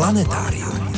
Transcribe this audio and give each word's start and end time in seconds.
Planetárium. 0.00 0.92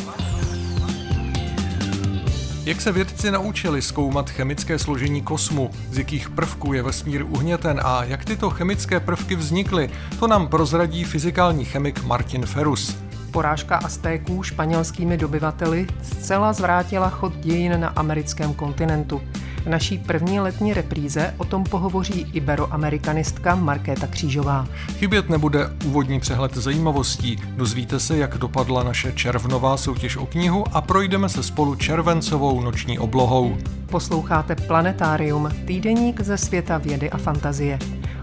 Jak 2.65 2.81
se 2.81 2.93
vědci 2.93 3.31
naučili 3.31 3.83
zkoumat 3.83 4.31
chemické 4.31 4.79
složení 4.79 5.23
kosmu, 5.23 5.71
z 5.91 5.99
jakých 5.99 6.31
prvků 6.31 6.73
je 6.73 6.83
vesmír 6.83 7.23
uhněten 7.23 7.81
a 7.85 8.05
jak 8.05 8.25
tyto 8.25 8.51
chemické 8.51 9.01
prvky 9.01 9.37
vznikly, 9.37 9.91
to 10.19 10.27
nám 10.27 10.49
prozradí 10.49 11.05
fyzikální 11.05 11.65
chemik 11.65 12.05
Martin 12.05 12.47
Ferus. 12.47 12.97
Porážka 13.31 13.77
Aztéků 13.77 14.43
španělskými 14.43 15.17
dobyvateli 15.17 15.87
zcela 16.03 16.53
zvrátila 16.53 17.09
chod 17.09 17.37
dějin 17.37 17.81
na 17.81 17.89
americkém 17.89 18.55
kontinentu. 18.55 19.23
V 19.65 19.67
naší 19.67 19.99
první 19.99 20.41
letní 20.41 20.75
repríze 20.75 21.35
o 21.37 21.45
tom 21.45 21.65
pohovoří 21.65 22.27
iberoamerikanistka 22.33 23.55
Markéta 23.55 24.07
Křížová. 24.07 24.69
Chybět 24.99 25.29
nebude 25.31 25.71
úvodní 25.85 26.21
přehled 26.21 26.55
zajímavostí. 26.55 27.37
Dozvíte 27.57 28.01
se, 28.01 28.17
jak 28.17 28.39
dopadla 28.39 28.83
naše 28.83 29.13
červnová 29.13 29.77
soutěž 29.77 30.17
o 30.17 30.27
knihu 30.27 30.65
a 30.73 30.81
projdeme 30.81 31.29
se 31.29 31.43
spolu 31.43 31.75
červencovou 31.75 32.61
noční 32.61 32.99
oblohou. 32.99 33.57
Posloucháte 33.87 34.55
Planetárium, 34.55 35.49
týdeník 35.67 36.21
ze 36.21 36.39
světa 36.39 36.79
vědy 36.79 37.11
a 37.11 37.19
fantazie. 37.19 37.79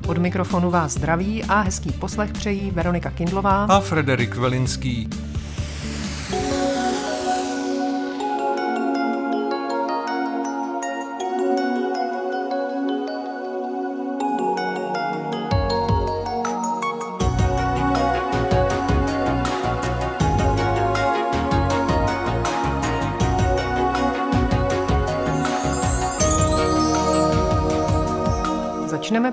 Od 0.08 0.18
mikrofonu 0.18 0.72
vás 0.72 0.92
zdraví 0.92 1.44
a 1.44 1.62
hezký 1.62 1.92
poslech 1.92 2.32
přejí 2.32 2.72
Veronika 2.72 3.10
Kindlová 3.10 3.64
a 3.64 3.80
Frederik 3.80 4.36
Velinský. 4.36 5.10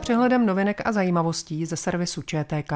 Přehledem 0.06 0.46
novinek 0.46 0.82
a 0.84 0.92
zajímavostí 0.92 1.66
ze 1.66 1.76
servisu 1.76 2.22
ČTK. 2.22 2.72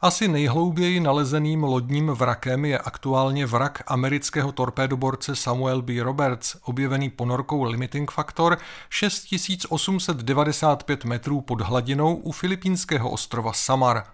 Asi 0.00 0.28
nejhlouběji 0.28 1.00
nalezeným 1.00 1.64
lodním 1.64 2.06
vrakem 2.06 2.64
je 2.64 2.78
aktuálně 2.78 3.46
vrak 3.46 3.82
amerického 3.86 4.52
torpédoborce 4.52 5.36
Samuel 5.36 5.82
B. 5.82 6.02
Roberts, 6.02 6.56
objevený 6.64 7.10
ponorkou 7.10 7.62
Limiting 7.62 8.10
Factor 8.10 8.58
6895 8.90 11.04
metrů 11.04 11.40
pod 11.40 11.60
hladinou 11.60 12.14
u 12.14 12.32
filipínského 12.32 13.10
ostrova 13.10 13.52
Samar. 13.52 14.04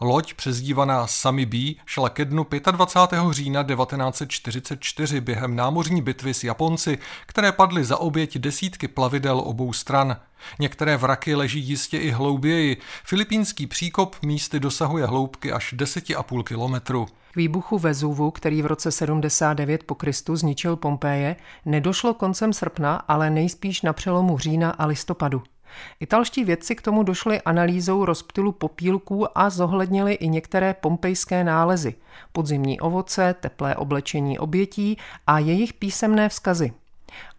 Loď, 0.00 0.34
přezdívaná 0.34 1.06
Sami 1.06 1.46
B, 1.46 1.58
šla 1.86 2.08
ke 2.08 2.24
dnu 2.24 2.46
25. 2.70 3.20
října 3.30 3.62
1944 3.62 5.20
během 5.20 5.56
námořní 5.56 6.02
bitvy 6.02 6.34
s 6.34 6.44
Japonci, 6.44 6.98
které 7.26 7.52
padly 7.52 7.84
za 7.84 7.98
oběť 7.98 8.38
desítky 8.38 8.88
plavidel 8.88 9.42
obou 9.44 9.72
stran. 9.72 10.16
Některé 10.58 10.96
vraky 10.96 11.34
leží 11.34 11.60
jistě 11.60 11.98
i 11.98 12.10
hlouběji. 12.10 12.76
Filipínský 13.04 13.66
příkop 13.66 14.16
místy 14.22 14.60
dosahuje 14.60 15.06
hloubky 15.06 15.52
až 15.52 15.74
10,5 15.74 16.42
kilometru. 16.42 17.06
K 17.32 17.36
výbuchu 17.36 17.78
Vezuvu, 17.78 18.30
který 18.30 18.62
v 18.62 18.66
roce 18.66 18.92
79 18.92 19.84
po 19.84 19.94
Kristu 19.94 20.36
zničil 20.36 20.76
Pompeje, 20.76 21.36
nedošlo 21.64 22.14
koncem 22.14 22.52
srpna, 22.52 22.96
ale 22.96 23.30
nejspíš 23.30 23.82
na 23.82 23.92
přelomu 23.92 24.38
října 24.38 24.70
a 24.70 24.86
listopadu. 24.86 25.42
Italští 26.00 26.44
vědci 26.44 26.74
k 26.74 26.82
tomu 26.82 27.02
došli 27.02 27.40
analýzou 27.40 28.04
rozptylu 28.04 28.52
popílků 28.52 29.38
a 29.38 29.50
zohlednili 29.50 30.14
i 30.14 30.28
některé 30.28 30.74
pompejské 30.74 31.44
nálezy, 31.44 31.94
podzimní 32.32 32.80
ovoce, 32.80 33.34
teplé 33.40 33.76
oblečení 33.76 34.38
obětí 34.38 34.98
a 35.26 35.38
jejich 35.38 35.72
písemné 35.72 36.28
vzkazy. 36.28 36.72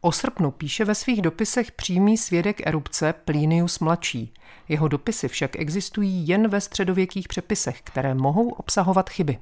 O 0.01 0.11
srpnu 0.11 0.51
píše 0.51 0.85
ve 0.85 0.95
svých 0.95 1.21
dopisech 1.21 1.71
přímý 1.71 2.17
svědek 2.17 2.67
erupce 2.67 3.13
Plinius 3.25 3.79
mladší. 3.79 4.33
Jeho 4.69 4.87
dopisy 4.87 5.27
však 5.27 5.55
existují 5.55 6.27
jen 6.27 6.47
ve 6.47 6.61
středověkých 6.61 7.27
přepisech, 7.27 7.81
které 7.81 8.13
mohou 8.15 8.49
obsahovat 8.49 9.09
chyby. 9.09 9.37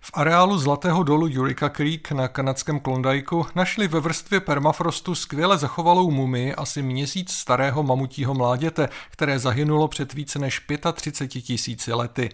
V 0.00 0.10
areálu 0.14 0.58
Zlatého 0.58 1.02
dolu 1.02 1.28
Eureka 1.38 1.68
Creek 1.68 2.12
na 2.12 2.28
kanadském 2.28 2.80
Klondajku 2.80 3.46
našli 3.54 3.88
ve 3.88 4.00
vrstvě 4.00 4.40
permafrostu 4.40 5.14
skvěle 5.14 5.58
zachovalou 5.58 6.10
mumii 6.10 6.54
asi 6.54 6.82
měsíc 6.82 7.32
starého 7.32 7.82
mamutího 7.82 8.34
mláděte, 8.34 8.88
které 9.10 9.38
zahynulo 9.38 9.88
před 9.88 10.12
více 10.12 10.38
než 10.38 10.62
35 10.94 11.42
tisíci 11.42 11.92
lety. 11.92 12.30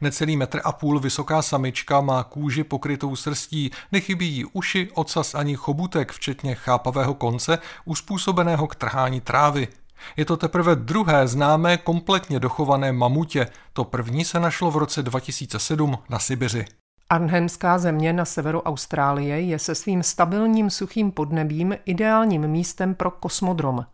Necelý 0.00 0.36
metr 0.36 0.60
a 0.64 0.72
půl 0.72 1.00
vysoká 1.00 1.42
samička 1.42 2.00
má 2.00 2.24
kůži 2.24 2.64
pokrytou 2.64 3.16
srstí, 3.16 3.70
nechybí 3.92 4.28
jí 4.28 4.44
uši, 4.44 4.88
ocas 4.94 5.34
ani 5.34 5.56
chobutek, 5.56 6.12
včetně 6.12 6.54
chápavého 6.54 7.14
konce, 7.14 7.58
uspůsobeného 7.84 8.66
k 8.66 8.74
trhání 8.74 9.20
trávy. 9.20 9.68
Je 10.16 10.24
to 10.24 10.36
teprve 10.36 10.76
druhé 10.76 11.28
známé 11.28 11.76
kompletně 11.76 12.40
dochované 12.40 12.92
mamutě. 12.92 13.46
To 13.72 13.84
první 13.84 14.24
se 14.24 14.40
našlo 14.40 14.70
v 14.70 14.76
roce 14.76 15.02
2007 15.02 15.98
na 16.08 16.18
Sibiři. 16.18 16.64
Arnhemská 17.12 17.78
země 17.78 18.12
na 18.12 18.24
severu 18.24 18.60
Austrálie 18.60 19.40
je 19.40 19.58
se 19.58 19.74
svým 19.74 20.02
stabilním 20.02 20.70
suchým 20.70 21.12
podnebím 21.12 21.76
ideálním 21.84 22.46
místem 22.48 22.94
pro 22.94 23.10
kosmodrom. 23.10 23.86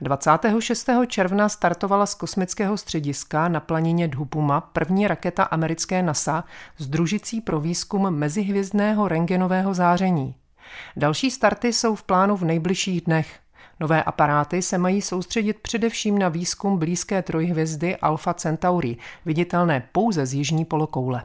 26. 0.00 0.90
června 1.06 1.48
startovala 1.48 2.06
z 2.06 2.14
kosmického 2.14 2.76
střediska 2.76 3.48
na 3.48 3.60
planině 3.60 4.08
Dhupuma 4.08 4.60
první 4.60 5.08
raketa 5.08 5.42
americké 5.42 6.02
NASA 6.02 6.44
s 6.78 6.86
družicí 6.86 7.40
pro 7.40 7.60
výzkum 7.60 8.10
mezihvězdného 8.10 9.08
rengenového 9.08 9.74
záření. 9.74 10.34
Další 10.96 11.30
starty 11.30 11.72
jsou 11.72 11.94
v 11.94 12.02
plánu 12.02 12.36
v 12.36 12.44
nejbližších 12.44 13.00
dnech. 13.00 13.40
Nové 13.80 14.02
aparáty 14.02 14.62
se 14.62 14.78
mají 14.78 15.02
soustředit 15.02 15.58
především 15.58 16.18
na 16.18 16.28
výzkum 16.28 16.78
blízké 16.78 17.22
trojhvězdy 17.22 17.96
Alpha 17.96 18.34
Centauri, 18.34 18.96
viditelné 19.24 19.88
pouze 19.92 20.26
z 20.26 20.34
jižní 20.34 20.64
polokoule. 20.64 21.24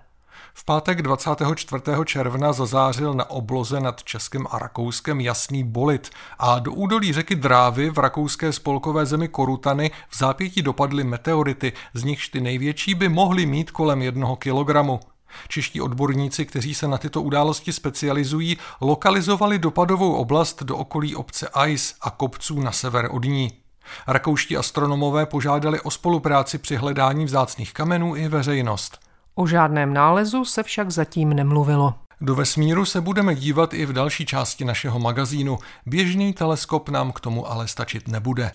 V 0.60 0.64
pátek 0.66 1.02
24. 1.02 1.84
června 2.06 2.54
zazářil 2.54 3.14
na 3.14 3.30
obloze 3.30 3.80
nad 3.80 4.04
Českem 4.04 4.48
a 4.50 4.60
Rakouskem 4.60 5.22
jasný 5.22 5.64
bolit 5.64 6.10
a 6.40 6.60
do 6.60 6.72
údolí 6.72 7.14
řeky 7.14 7.36
Drávy 7.36 7.90
v 7.90 7.98
rakouské 7.98 8.54
spolkové 8.54 9.06
zemi 9.06 9.28
Korutany 9.28 9.92
v 10.10 10.18
zápětí 10.18 10.62
dopadly 10.62 11.04
meteority, 11.04 11.74
z 11.94 12.04
nichž 12.04 12.30
ty 12.30 12.42
největší 12.42 12.96
by 12.96 13.10
mohly 13.10 13.46
mít 13.46 13.72
kolem 13.72 14.02
jednoho 14.02 14.36
kilogramu. 14.36 15.00
Čeští 15.48 15.82
odborníci, 15.82 16.46
kteří 16.46 16.74
se 16.74 16.88
na 16.88 16.98
tyto 16.98 17.22
události 17.22 17.74
specializují, 17.74 18.58
lokalizovali 18.82 19.60
dopadovou 19.60 20.14
oblast 20.14 20.64
do 20.64 20.78
okolí 20.78 21.16
obce 21.16 21.50
Ice 21.68 21.96
a 22.02 22.10
kopců 22.10 22.62
na 22.62 22.72
sever 22.72 23.10
od 23.12 23.26
ní. 23.26 23.52
Rakouští 24.08 24.58
astronomové 24.58 25.26
požádali 25.26 25.82
o 25.82 25.92
spolupráci 25.92 26.58
při 26.58 26.76
hledání 26.76 27.26
vzácných 27.26 27.74
kamenů 27.74 28.16
i 28.16 28.28
veřejnost. 28.28 29.07
O 29.40 29.48
žádném 29.48 29.94
nálezu 29.94 30.46
se 30.46 30.64
však 30.64 30.92
zatím 30.92 31.30
nemluvilo. 31.30 31.94
Do 32.22 32.36
vesmíru 32.36 32.86
se 32.86 33.02
budeme 33.02 33.36
dívat 33.36 33.74
i 33.74 33.86
v 33.86 33.94
další 33.94 34.26
části 34.26 34.66
našeho 34.66 35.00
magazínu. 35.00 35.58
Běžný 35.86 36.34
teleskop 36.34 36.90
nám 36.90 37.12
k 37.12 37.20
tomu 37.20 37.52
ale 37.52 37.68
stačit 37.68 38.08
nebude. 38.08 38.52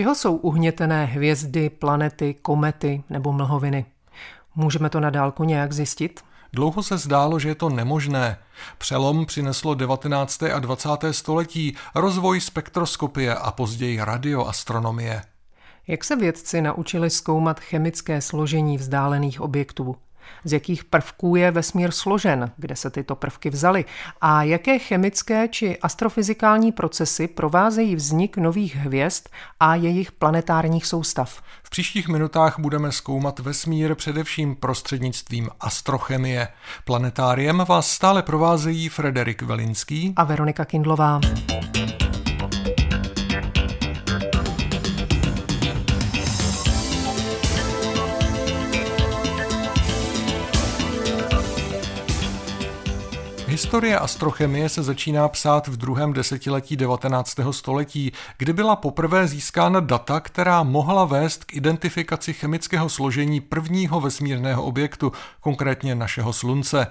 Čeho 0.00 0.14
jsou 0.14 0.36
uhnětené 0.36 1.04
hvězdy, 1.04 1.70
planety, 1.70 2.34
komety 2.34 3.02
nebo 3.10 3.32
mlhoviny? 3.32 3.84
Můžeme 4.54 4.90
to 4.90 5.00
na 5.00 5.10
dálku 5.10 5.44
nějak 5.44 5.72
zjistit? 5.72 6.20
Dlouho 6.52 6.82
se 6.82 6.98
zdálo, 6.98 7.38
že 7.38 7.48
je 7.48 7.54
to 7.54 7.68
nemožné. 7.68 8.38
Přelom 8.78 9.26
přineslo 9.26 9.74
19. 9.74 10.42
a 10.42 10.58
20. 10.58 10.88
století, 11.10 11.76
rozvoj 11.94 12.40
spektroskopie 12.40 13.34
a 13.34 13.50
později 13.50 14.00
radioastronomie. 14.00 15.22
Jak 15.86 16.04
se 16.04 16.16
vědci 16.16 16.60
naučili 16.60 17.10
zkoumat 17.10 17.60
chemické 17.60 18.20
složení 18.20 18.78
vzdálených 18.78 19.40
objektů? 19.40 19.96
Z 20.44 20.52
jakých 20.52 20.84
prvků 20.84 21.36
je 21.36 21.50
vesmír 21.50 21.90
složen, 21.90 22.52
kde 22.56 22.76
se 22.76 22.90
tyto 22.90 23.16
prvky 23.16 23.50
vzaly 23.50 23.84
a 24.20 24.42
jaké 24.42 24.78
chemické 24.78 25.48
či 25.48 25.78
astrofyzikální 25.78 26.72
procesy 26.72 27.28
provázejí 27.28 27.96
vznik 27.96 28.36
nových 28.36 28.76
hvězd 28.76 29.24
a 29.60 29.74
jejich 29.74 30.12
planetárních 30.12 30.86
soustav. 30.86 31.42
V 31.62 31.70
příštích 31.70 32.08
minutách 32.08 32.58
budeme 32.58 32.92
zkoumat 32.92 33.38
vesmír 33.38 33.94
především 33.94 34.56
prostřednictvím 34.56 35.50
astrochemie. 35.60 36.48
Planetáriem 36.84 37.64
vás 37.68 37.90
stále 37.90 38.22
provázejí 38.22 38.88
Frederik 38.88 39.42
Velinský 39.42 40.12
a 40.16 40.24
Veronika 40.24 40.64
Kindlová. 40.64 41.20
Historie 53.50 53.98
astrochemie 53.98 54.68
se 54.68 54.82
začíná 54.82 55.28
psát 55.28 55.68
v 55.68 55.76
druhém 55.76 56.12
desetiletí 56.12 56.76
19. 56.76 57.36
století, 57.50 58.12
kdy 58.38 58.52
byla 58.52 58.76
poprvé 58.76 59.26
získána 59.26 59.80
data, 59.80 60.20
která 60.20 60.62
mohla 60.62 61.04
vést 61.04 61.44
k 61.44 61.54
identifikaci 61.54 62.32
chemického 62.32 62.88
složení 62.88 63.40
prvního 63.40 64.00
vesmírného 64.00 64.62
objektu, 64.62 65.12
konkrétně 65.40 65.94
našeho 65.94 66.32
Slunce. 66.32 66.86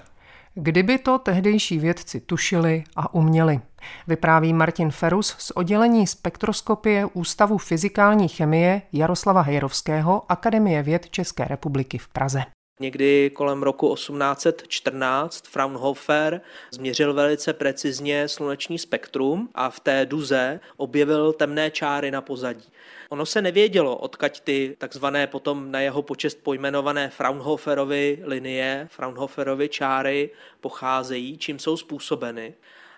Kdyby 0.53 0.97
to 0.97 1.19
tehdejší 1.19 1.79
vědci 1.79 2.19
tušili 2.19 2.83
a 2.95 3.13
uměli. 3.13 3.59
Vypráví 4.07 4.53
Martin 4.53 4.91
Ferus 4.91 5.35
z 5.38 5.51
oddělení 5.51 6.07
spektroskopie 6.07 7.05
Ústavu 7.05 7.57
fyzikální 7.57 8.27
chemie 8.27 8.81
Jaroslava 8.94 9.41
Hejrovského 9.41 10.31
Akademie 10.31 10.83
věd 10.83 11.09
České 11.09 11.45
republiky 11.45 11.97
v 11.97 12.07
Praze. 12.07 12.44
Někdy 12.81 13.29
kolem 13.29 13.63
roku 13.63 13.95
1814 13.95 15.47
Fraunhofer 15.47 16.41
změřil 16.71 17.13
velice 17.13 17.53
precizně 17.53 18.27
sluneční 18.27 18.79
spektrum 18.79 19.49
a 19.55 19.69
v 19.69 19.79
té 19.79 20.05
duze 20.05 20.59
objevil 20.77 21.33
temné 21.33 21.71
čáry 21.71 22.11
na 22.11 22.21
pozadí. 22.21 22.65
Ono 23.09 23.25
se 23.25 23.41
nevědělo, 23.41 23.95
odkaď 23.95 24.39
ty 24.39 24.75
takzvané 24.77 25.27
potom 25.27 25.71
na 25.71 25.79
jeho 25.79 26.01
počest 26.01 26.43
pojmenované 26.43 27.09
Fraunhoferovy 27.09 28.19
linie, 28.23 28.87
Fraunhoferovy 28.91 29.69
čáry 29.69 30.29
pocházejí, 30.61 31.37
čím 31.37 31.59
jsou 31.59 31.77
způsobeny. 31.77 32.53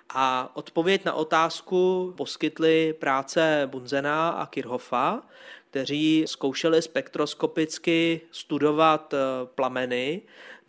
A 0.09 0.51
odpověď 0.53 1.05
na 1.05 1.13
otázku 1.13 2.13
poskytly 2.17 2.93
práce 2.99 3.61
Bunzena 3.71 4.29
a 4.29 4.45
Kirchhoffa, 4.45 5.21
kteří 5.71 6.23
zkoušeli 6.27 6.81
spektroskopicky 6.81 8.21
studovat 8.31 9.13
eh, 9.13 9.17
plameny, 9.55 10.21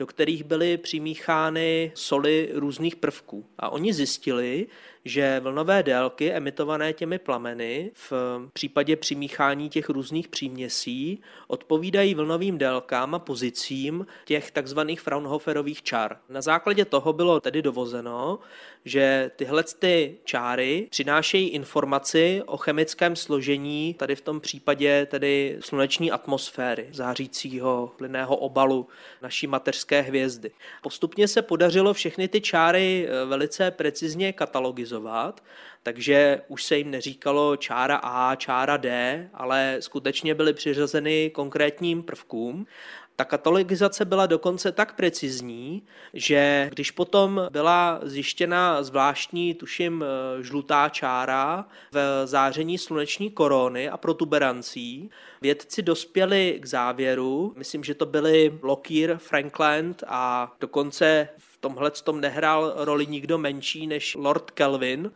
do 0.03 0.07
kterých 0.07 0.45
byly 0.45 0.79
přimíchány 0.79 1.93
soli 1.95 2.49
různých 2.53 2.97
prvků. 2.97 3.47
A 3.59 3.71
oni 3.71 3.93
zjistili, 3.93 4.67
že 5.05 5.41
vlnové 5.41 5.83
délky 5.83 6.33
emitované 6.33 6.93
těmi 6.93 7.19
plameny 7.19 7.91
v 7.95 8.13
případě 8.53 8.97
přimíchání 8.97 9.69
těch 9.69 9.89
různých 9.89 10.29
příměsí 10.29 11.21
odpovídají 11.47 12.15
vlnovým 12.15 12.59
délkám 12.59 13.15
a 13.15 13.19
pozicím 13.19 14.07
těch 14.25 14.51
takzvaných 14.51 15.01
Fraunhoferových 15.01 15.83
čar. 15.83 16.17
Na 16.29 16.43
základě 16.43 16.85
toho 16.85 17.13
bylo 17.13 17.41
tedy 17.41 17.63
dovozeno, 17.63 18.39
že 18.85 19.31
tyhle 19.37 19.65
ty 19.79 20.17
čáry 20.25 20.87
přinášejí 20.91 21.49
informaci 21.49 22.43
o 22.47 22.57
chemickém 22.57 23.17
složení, 23.17 23.95
tady 23.95 24.17
v 24.17 24.21
tom 24.21 24.41
případě 24.41 25.07
tedy 25.07 25.59
sluneční 25.61 26.13
atmosféry, 26.13 26.89
zářícího 26.93 27.93
plynného 27.97 28.37
obalu 28.37 28.87
naší 29.23 29.47
mateřské 29.47 29.92
hvězdy. 30.01 30.51
Postupně 30.83 31.29
se 31.29 31.43
podařilo 31.43 31.95
všechny 31.95 32.29
ty 32.29 32.41
čáry 32.41 33.09
eh, 33.09 33.25
velice 33.25 33.71
precizně 33.71 34.33
katalogizovat, 34.33 35.45
takže 35.83 36.41
už 36.49 36.65
se 36.65 36.79
jim 36.79 36.91
neříkalo 36.91 37.57
čára 37.57 37.97
A, 38.03 38.35
čára 38.35 38.77
D, 38.77 39.29
ale 39.35 39.77
skutečně 39.81 40.35
byly 40.35 40.53
přiřazeny 40.53 41.31
konkrétním 41.31 42.03
prvkům 42.03 42.67
ta 43.23 43.27
katalogizace 43.27 44.05
byla 44.05 44.27
dokonce 44.27 44.73
tak 44.73 44.97
precizní, 44.97 45.83
že 46.15 46.69
když 46.71 46.91
potom 46.91 47.47
byla 47.51 48.01
zjištěna 48.03 48.83
zvláštní, 48.83 49.55
tuším, 49.55 50.05
eh, 50.05 50.43
žlutá 50.43 50.89
čára 50.89 51.65
v 51.93 52.27
záření 52.27 52.79
sluneční 52.79 53.31
korony 53.31 53.89
a 53.89 53.97
protuberancí, 53.97 55.11
vědci 55.41 55.83
dospěli 55.83 56.59
k 56.61 56.67
závěru, 56.67 57.53
myslím, 57.57 57.85
že 57.85 57.95
to 57.95 58.07
byly 58.07 58.59
Lockyer, 58.63 59.19
Frankland 59.19 60.05
a 60.07 60.53
dokonce 60.61 61.29
v 61.39 61.57
tomhle 61.61 61.91
tom 61.91 62.21
nehrál 62.21 62.75
roli 62.77 63.07
nikdo 63.07 63.39
menší 63.39 63.87
než 63.87 64.15
Lord 64.15 64.51
Kelvin, 64.51 65.11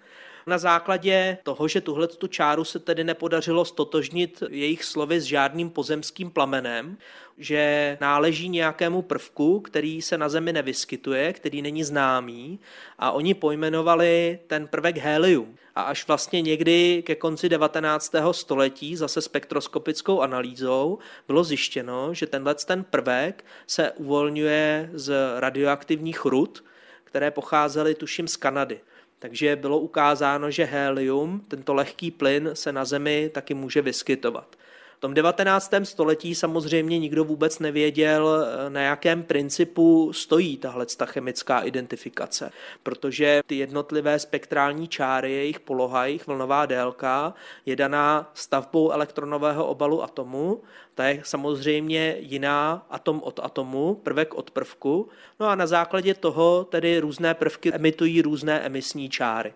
na 0.48 0.58
základě 0.58 1.38
toho, 1.42 1.68
že 1.68 1.80
tuhle 1.80 2.08
tu 2.08 2.26
čáru 2.26 2.64
se 2.64 2.78
tedy 2.78 3.04
nepodařilo 3.04 3.64
stotožnit 3.64 4.42
jejich 4.50 4.84
slovy 4.84 5.20
s 5.20 5.24
žádným 5.24 5.70
pozemským 5.70 6.30
plamenem, 6.30 6.98
že 7.38 7.98
náleží 8.00 8.48
nějakému 8.48 9.02
prvku, 9.02 9.60
který 9.60 10.02
se 10.02 10.18
na 10.18 10.28
Zemi 10.28 10.52
nevyskytuje, 10.52 11.32
který 11.32 11.62
není 11.62 11.84
známý 11.84 12.60
a 12.98 13.10
oni 13.10 13.34
pojmenovali 13.34 14.38
ten 14.46 14.68
prvek 14.68 14.96
helium. 14.96 15.56
A 15.74 15.82
až 15.82 16.06
vlastně 16.06 16.42
někdy 16.42 17.02
ke 17.06 17.14
konci 17.14 17.48
19. 17.48 18.12
století 18.32 18.96
zase 18.96 19.22
spektroskopickou 19.22 20.20
analýzou 20.20 20.98
bylo 21.26 21.44
zjištěno, 21.44 22.14
že 22.14 22.26
tenhle 22.26 22.54
ten 22.54 22.84
prvek 22.84 23.44
se 23.66 23.92
uvolňuje 23.92 24.90
z 24.92 25.14
radioaktivních 25.38 26.24
rud, 26.24 26.64
které 27.04 27.30
pocházely 27.30 27.94
tuším 27.94 28.28
z 28.28 28.36
Kanady. 28.36 28.80
Takže 29.26 29.56
bylo 29.56 29.78
ukázáno, 29.78 30.50
že 30.50 30.64
helium, 30.64 31.44
tento 31.48 31.74
lehký 31.74 32.10
plyn, 32.10 32.50
se 32.52 32.72
na 32.72 32.84
Zemi 32.84 33.30
taky 33.34 33.54
může 33.54 33.82
vyskytovat. 33.82 34.56
V 34.96 35.00
tom 35.00 35.14
19. 35.14 35.72
století 35.82 36.34
samozřejmě 36.34 36.98
nikdo 36.98 37.24
vůbec 37.24 37.58
nevěděl, 37.58 38.46
na 38.68 38.80
jakém 38.80 39.22
principu 39.22 40.12
stojí 40.12 40.56
tahle 40.56 40.86
chemická 41.04 41.60
identifikace, 41.60 42.52
protože 42.82 43.40
ty 43.46 43.56
jednotlivé 43.56 44.18
spektrální 44.18 44.88
čáry, 44.88 45.32
jejich 45.32 45.60
poloha, 45.60 46.06
jejich 46.06 46.26
vlnová 46.26 46.66
délka 46.66 47.34
je 47.66 47.76
daná 47.76 48.30
stavbou 48.34 48.90
elektronového 48.90 49.66
obalu 49.66 50.02
atomu. 50.02 50.62
Ta 50.94 51.04
je 51.04 51.22
samozřejmě 51.24 52.16
jiná 52.18 52.86
atom 52.90 53.20
od 53.24 53.40
atomu, 53.42 53.94
prvek 53.94 54.34
od 54.34 54.50
prvku. 54.50 55.08
No 55.40 55.46
a 55.46 55.54
na 55.54 55.66
základě 55.66 56.14
toho 56.14 56.64
tedy 56.64 56.98
různé 56.98 57.34
prvky 57.34 57.72
emitují 57.74 58.22
různé 58.22 58.60
emisní 58.60 59.08
čáry. 59.08 59.54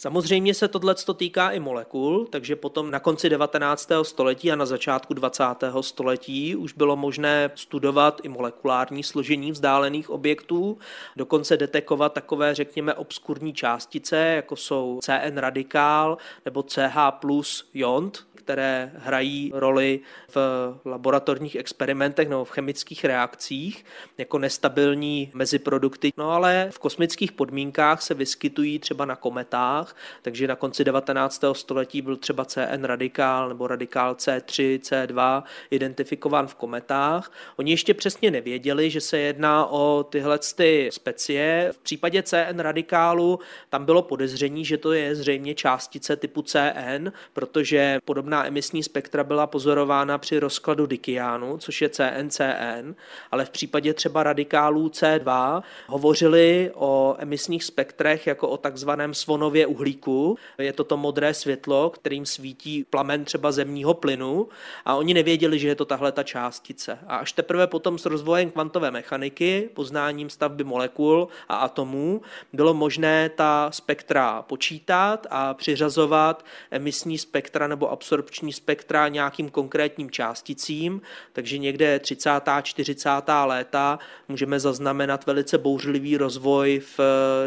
Samozřejmě 0.00 0.54
se 0.54 0.68
tohle 0.68 0.94
týká 1.16 1.50
i 1.50 1.60
molekul, 1.60 2.26
takže 2.30 2.56
potom 2.56 2.90
na 2.90 3.00
konci 3.00 3.28
19. 3.28 3.88
století 4.02 4.52
a 4.52 4.56
na 4.56 4.66
začátku 4.66 5.14
20. 5.14 5.44
století 5.80 6.56
už 6.56 6.72
bylo 6.72 6.96
možné 6.96 7.50
studovat 7.54 8.20
i 8.22 8.28
molekulární 8.28 9.02
složení 9.02 9.52
vzdálených 9.52 10.10
objektů, 10.10 10.78
dokonce 11.16 11.56
detekovat 11.56 12.12
takové, 12.12 12.54
řekněme, 12.54 12.94
obskurní 12.94 13.52
částice, 13.52 14.16
jako 14.16 14.56
jsou 14.56 15.00
CN 15.02 15.36
radikál 15.38 16.18
nebo 16.44 16.62
CH 16.62 16.96
plus 17.20 17.70
jont, 17.74 18.26
které 18.34 18.92
hrají 18.96 19.52
roli 19.54 20.00
v 20.28 20.36
laboratorních 20.84 21.56
experimentech 21.56 22.28
nebo 22.28 22.44
v 22.44 22.50
chemických 22.50 23.04
reakcích 23.04 23.84
jako 24.18 24.38
nestabilní 24.38 25.30
meziprodukty. 25.34 26.12
No 26.16 26.30
ale 26.30 26.68
v 26.70 26.78
kosmických 26.78 27.32
podmínkách 27.32 28.02
se 28.02 28.14
vyskytují 28.14 28.78
třeba 28.78 29.04
na 29.04 29.16
kometách, 29.16 29.89
takže 30.22 30.46
na 30.46 30.56
konci 30.56 30.84
19. 30.84 31.44
století 31.52 32.02
byl 32.02 32.16
třeba 32.16 32.44
CN 32.44 32.84
radikál 32.84 33.48
nebo 33.48 33.66
radikál 33.66 34.14
C3, 34.14 34.78
C2 34.78 35.42
identifikován 35.70 36.46
v 36.46 36.54
kometách. 36.54 37.32
Oni 37.56 37.70
ještě 37.70 37.94
přesně 37.94 38.30
nevěděli, 38.30 38.90
že 38.90 39.00
se 39.00 39.18
jedná 39.18 39.66
o 39.66 40.06
tyhle 40.10 40.38
ty 40.56 40.88
specie. 40.92 41.70
V 41.72 41.78
případě 41.78 42.22
CN 42.22 42.58
radikálu 42.58 43.38
tam 43.68 43.84
bylo 43.84 44.02
podezření, 44.02 44.64
že 44.64 44.78
to 44.78 44.92
je 44.92 45.14
zřejmě 45.14 45.54
částice 45.54 46.16
typu 46.16 46.42
CN, 46.42 47.12
protože 47.32 47.98
podobná 48.04 48.46
emisní 48.46 48.82
spektra 48.82 49.24
byla 49.24 49.46
pozorována 49.46 50.18
při 50.18 50.38
rozkladu 50.38 50.86
Dikiánu, 50.86 51.58
což 51.58 51.82
je 51.82 51.88
CNCN, 51.88 52.94
ale 53.30 53.44
v 53.44 53.50
případě 53.50 53.94
třeba 53.94 54.22
radikálů 54.22 54.88
C2 54.88 55.62
hovořili 55.86 56.70
o 56.74 57.16
emisních 57.18 57.64
spektrech 57.64 58.26
jako 58.26 58.48
o 58.48 58.56
takzvaném 58.56 59.14
svonově 59.14 59.66
uhlíku. 59.80 60.38
Je 60.58 60.72
to 60.72 60.84
to 60.84 60.96
modré 60.96 61.34
světlo, 61.34 61.90
kterým 61.90 62.26
svítí 62.26 62.84
plamen 62.84 63.24
třeba 63.24 63.52
zemního 63.52 63.94
plynu 63.94 64.48
a 64.84 64.94
oni 64.94 65.14
nevěděli, 65.14 65.58
že 65.58 65.68
je 65.68 65.74
to 65.74 65.84
tahle 65.84 66.12
ta 66.12 66.22
částice. 66.22 66.98
A 67.06 67.16
až 67.16 67.32
teprve 67.32 67.66
potom 67.66 67.98
s 67.98 68.06
rozvojem 68.06 68.50
kvantové 68.50 68.90
mechaniky, 68.90 69.70
poznáním 69.74 70.30
stavby 70.30 70.64
molekul 70.64 71.28
a 71.48 71.56
atomů, 71.56 72.20
bylo 72.52 72.74
možné 72.74 73.28
ta 73.28 73.70
spektra 73.72 74.42
počítat 74.42 75.26
a 75.30 75.54
přiřazovat 75.54 76.44
emisní 76.70 77.18
spektra 77.18 77.66
nebo 77.66 77.90
absorpční 77.90 78.52
spektra 78.52 79.08
nějakým 79.08 79.50
konkrétním 79.50 80.10
částicím, 80.10 81.00
takže 81.32 81.58
někde 81.58 81.98
30. 81.98 82.30
40. 82.62 83.08
léta 83.44 83.98
můžeme 84.28 84.60
zaznamenat 84.60 85.26
velice 85.26 85.58
bouřlivý 85.58 86.16
rozvoj 86.16 86.82
v 86.98 87.00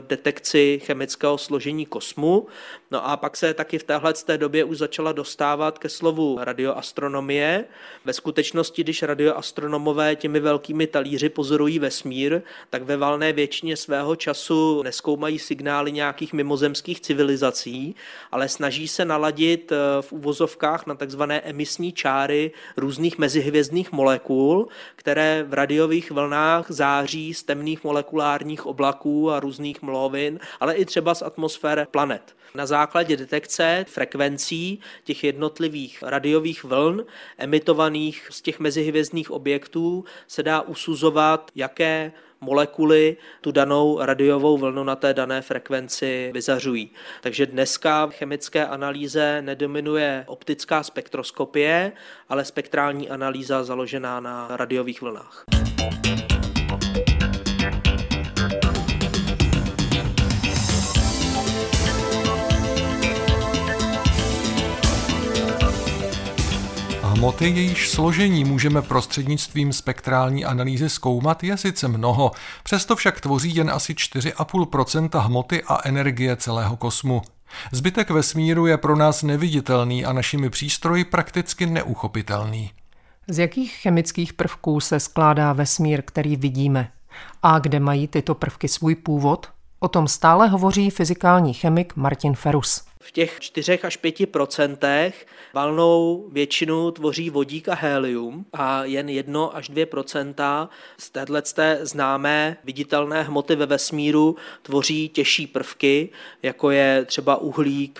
detekci 0.07 0.81
chemického 0.85 1.37
složení 1.37 1.85
kosmu. 1.85 2.12
No 2.91 3.07
a 3.07 3.17
pak 3.17 3.37
se 3.37 3.53
taky 3.53 3.79
v 3.79 3.83
téhle 3.83 4.13
té 4.13 4.37
době 4.37 4.63
už 4.63 4.77
začala 4.77 5.11
dostávat 5.11 5.79
ke 5.79 5.89
slovu 5.89 6.37
radioastronomie. 6.41 7.65
Ve 8.05 8.13
skutečnosti, 8.13 8.83
když 8.83 9.03
radioastronomové 9.03 10.15
těmi 10.15 10.39
velkými 10.39 10.87
talíři 10.87 11.29
pozorují 11.29 11.79
vesmír, 11.79 12.41
tak 12.69 12.83
ve 12.83 12.97
valné 12.97 13.33
většině 13.33 13.77
svého 13.77 14.15
času 14.15 14.83
neskoumají 14.83 15.39
signály 15.39 15.91
nějakých 15.91 16.33
mimozemských 16.33 17.01
civilizací, 17.01 17.95
ale 18.31 18.49
snaží 18.49 18.87
se 18.87 19.05
naladit 19.05 19.71
v 20.01 20.11
úvozovkách 20.11 20.53
uvozovkách 20.53 20.87
na 20.87 20.95
takzvané 20.95 21.41
emisní 21.41 21.91
čáry 21.91 22.51
různých 22.77 23.17
mezihvězdných 23.17 23.91
molekul, 23.91 24.67
které 24.95 25.43
v 25.47 25.53
radiových 25.53 26.11
vlnách 26.11 26.65
září 26.71 27.33
z 27.33 27.43
temných 27.43 27.83
molekulárních 27.83 28.65
oblaků 28.65 29.31
a 29.31 29.39
různých 29.39 29.81
mlovin, 29.81 30.39
ale 30.59 30.73
i 30.73 30.85
třeba 30.85 31.15
z 31.15 31.21
atmosféry 31.21 31.85
planet. 31.91 32.02
Na 32.55 32.65
základě 32.65 33.17
detekce 33.17 33.85
frekvencí 33.89 34.79
těch 35.03 35.23
jednotlivých 35.23 36.03
radiových 36.03 36.63
vln 36.63 37.05
emitovaných 37.37 38.27
z 38.31 38.41
těch 38.41 38.59
mezihvězdných 38.59 39.31
objektů 39.31 40.05
se 40.27 40.43
dá 40.43 40.61
usuzovat, 40.61 41.51
jaké 41.55 42.11
molekuly 42.41 43.17
tu 43.41 43.51
danou 43.51 43.99
radiovou 44.01 44.57
vlnu 44.57 44.83
na 44.83 44.95
té 44.95 45.13
dané 45.13 45.41
frekvenci 45.41 46.31
vyzařují. 46.33 46.91
Takže 47.21 47.45
dneska 47.45 48.05
v 48.05 48.13
chemické 48.13 48.65
analýze 48.65 49.41
nedominuje 49.41 50.23
optická 50.27 50.83
spektroskopie, 50.83 51.91
ale 52.29 52.45
spektrální 52.45 53.09
analýza 53.09 53.63
založená 53.63 54.19
na 54.19 54.47
radiových 54.51 55.01
vlnách. 55.01 55.43
Hmoty, 67.23 67.49
jejíž 67.49 67.89
složení 67.89 68.43
můžeme 68.43 68.81
prostřednictvím 68.81 69.73
spektrální 69.73 70.45
analýzy 70.45 70.89
zkoumat, 70.89 71.43
je 71.43 71.57
sice 71.57 71.87
mnoho, 71.87 72.31
přesto 72.63 72.95
však 72.95 73.21
tvoří 73.21 73.55
jen 73.55 73.69
asi 73.69 73.93
4,5% 73.93 75.19
hmoty 75.19 75.63
a 75.63 75.87
energie 75.87 76.35
celého 76.35 76.77
kosmu. 76.77 77.21
Zbytek 77.71 78.09
vesmíru 78.09 78.67
je 78.67 78.77
pro 78.77 78.95
nás 78.95 79.23
neviditelný 79.23 80.05
a 80.05 80.13
našimi 80.13 80.49
přístroji 80.49 81.05
prakticky 81.05 81.65
neuchopitelný. 81.65 82.71
Z 83.27 83.39
jakých 83.39 83.71
chemických 83.73 84.33
prvků 84.33 84.79
se 84.79 84.99
skládá 84.99 85.53
vesmír, 85.53 86.01
který 86.01 86.35
vidíme? 86.35 86.91
A 87.43 87.59
kde 87.59 87.79
mají 87.79 88.07
tyto 88.07 88.35
prvky 88.35 88.67
svůj 88.67 88.95
původ? 88.95 89.47
O 89.79 89.87
tom 89.87 90.07
stále 90.07 90.47
hovoří 90.47 90.89
fyzikální 90.89 91.53
chemik 91.53 91.95
Martin 91.95 92.33
Ferus. 92.33 92.81
V 93.05 93.11
těch 93.11 93.39
4 93.39 93.79
až 93.79 93.97
5 93.97 94.29
procentech 94.29 95.27
valnou 95.53 96.27
většinu 96.31 96.91
tvoří 96.91 97.29
vodík 97.29 97.69
a 97.69 97.75
helium 97.75 98.45
a 98.53 98.83
jen 98.83 99.09
1 99.09 99.45
až 99.45 99.69
2 99.69 99.85
procenta 99.85 100.69
z 100.97 101.09
této 101.09 101.33
známé 101.81 102.57
viditelné 102.63 103.23
hmoty 103.23 103.55
ve 103.55 103.65
vesmíru 103.65 104.35
tvoří 104.61 105.09
těžší 105.09 105.47
prvky, 105.47 106.09
jako 106.43 106.71
je 106.71 107.05
třeba 107.05 107.35
uhlík, 107.35 107.99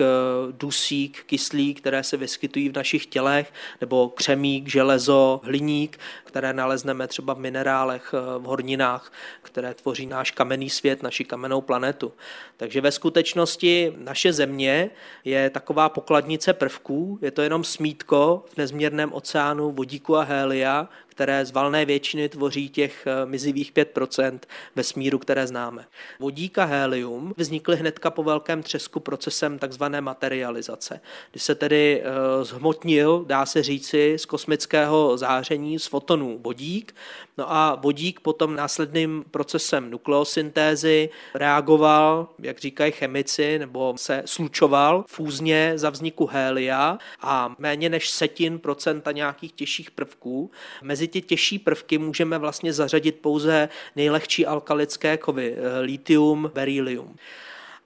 dusík, 0.52 1.24
kyslík, 1.26 1.80
které 1.82 2.04
se 2.04 2.18
vyskytují 2.18 2.70
v 2.70 2.76
našich 2.76 3.06
tělech, 3.06 3.54
nebo 3.82 4.10
křemík, 4.10 4.70
železo, 4.70 5.42
hliník, 5.44 6.00
které 6.34 6.54
nalezneme 6.54 7.08
třeba 7.08 7.34
v 7.34 7.40
minerálech, 7.40 8.14
v 8.38 8.44
horninách, 8.44 9.14
které 9.42 9.74
tvoří 9.74 10.06
náš 10.06 10.32
kamenný 10.32 10.70
svět, 10.70 11.04
naši 11.04 11.26
kamennou 11.26 11.62
planetu. 11.62 12.14
Takže 12.58 12.82
ve 12.82 12.92
skutečnosti 12.92 13.94
naše 13.98 14.34
země 14.34 14.90
je 15.24 15.50
taková 15.50 15.90
pokladnice 15.90 16.54
prvků, 16.54 17.20
je 17.22 17.32
to 17.32 17.42
jenom 17.42 17.64
smítko 17.64 18.46
v 18.54 18.58
nezměrném 18.58 19.14
oceánu 19.14 19.72
vodíku 19.72 20.18
a 20.18 20.24
hélia, 20.24 20.90
které 21.14 21.46
z 21.46 21.52
valné 21.52 21.86
většiny 21.86 22.30
tvoří 22.30 22.70
těch 22.70 23.08
eh, 23.08 23.26
mizivých 23.26 23.74
5% 23.74 24.40
vesmíru, 24.76 25.20
které 25.20 25.48
známe. 25.48 25.86
Vodík 26.20 26.58
a 26.58 26.64
helium 26.64 27.34
vznikly 27.38 27.76
hnedka 27.76 28.12
po 28.12 28.24
velkém 28.24 28.64
třesku 28.64 29.00
procesem 29.00 29.60
takzvané 29.60 30.02
materializace, 30.02 31.02
kdy 31.32 31.40
se 31.40 31.56
tedy 31.56 32.02
eh, 32.02 32.46
zhmotnil, 32.46 33.26
dá 33.28 33.46
se 33.46 33.64
říci, 33.64 34.16
z 34.18 34.26
kosmického 34.26 35.18
záření 35.18 35.80
z 35.80 35.86
fotonů 35.86 36.40
vodík, 36.44 36.96
no 37.38 37.52
a 37.52 37.76
vodík 37.76 38.20
potom 38.20 38.56
následným 38.56 39.26
procesem 39.32 39.92
nukleosyntézy 39.92 41.10
reagoval, 41.34 42.28
jak 42.40 42.60
říkají 42.60 42.92
chemici, 42.92 43.60
nebo 43.60 43.94
se 43.98 44.24
slučoval 44.26 45.06
fúzně 45.08 45.74
za 45.76 45.90
vzniku 45.90 46.26
helia 46.26 46.98
a 47.22 47.56
méně 47.60 47.90
než 47.90 48.10
setin 48.10 48.60
procenta 48.60 49.12
nějakých 49.12 49.52
těžších 49.52 49.92
prvků 49.92 50.52
mezi 50.82 51.03
mezi 51.04 51.08
ty 51.08 51.22
těžší 51.22 51.60
prvky 51.60 51.98
můžeme 51.98 52.38
vlastně 52.38 52.74
zařadit 52.74 53.20
pouze 53.22 53.70
nejlehčí 53.96 54.46
alkalické 54.46 55.18
kovy, 55.18 55.56
eh, 55.58 55.80
litium, 55.80 56.52
berylium. 56.54 57.16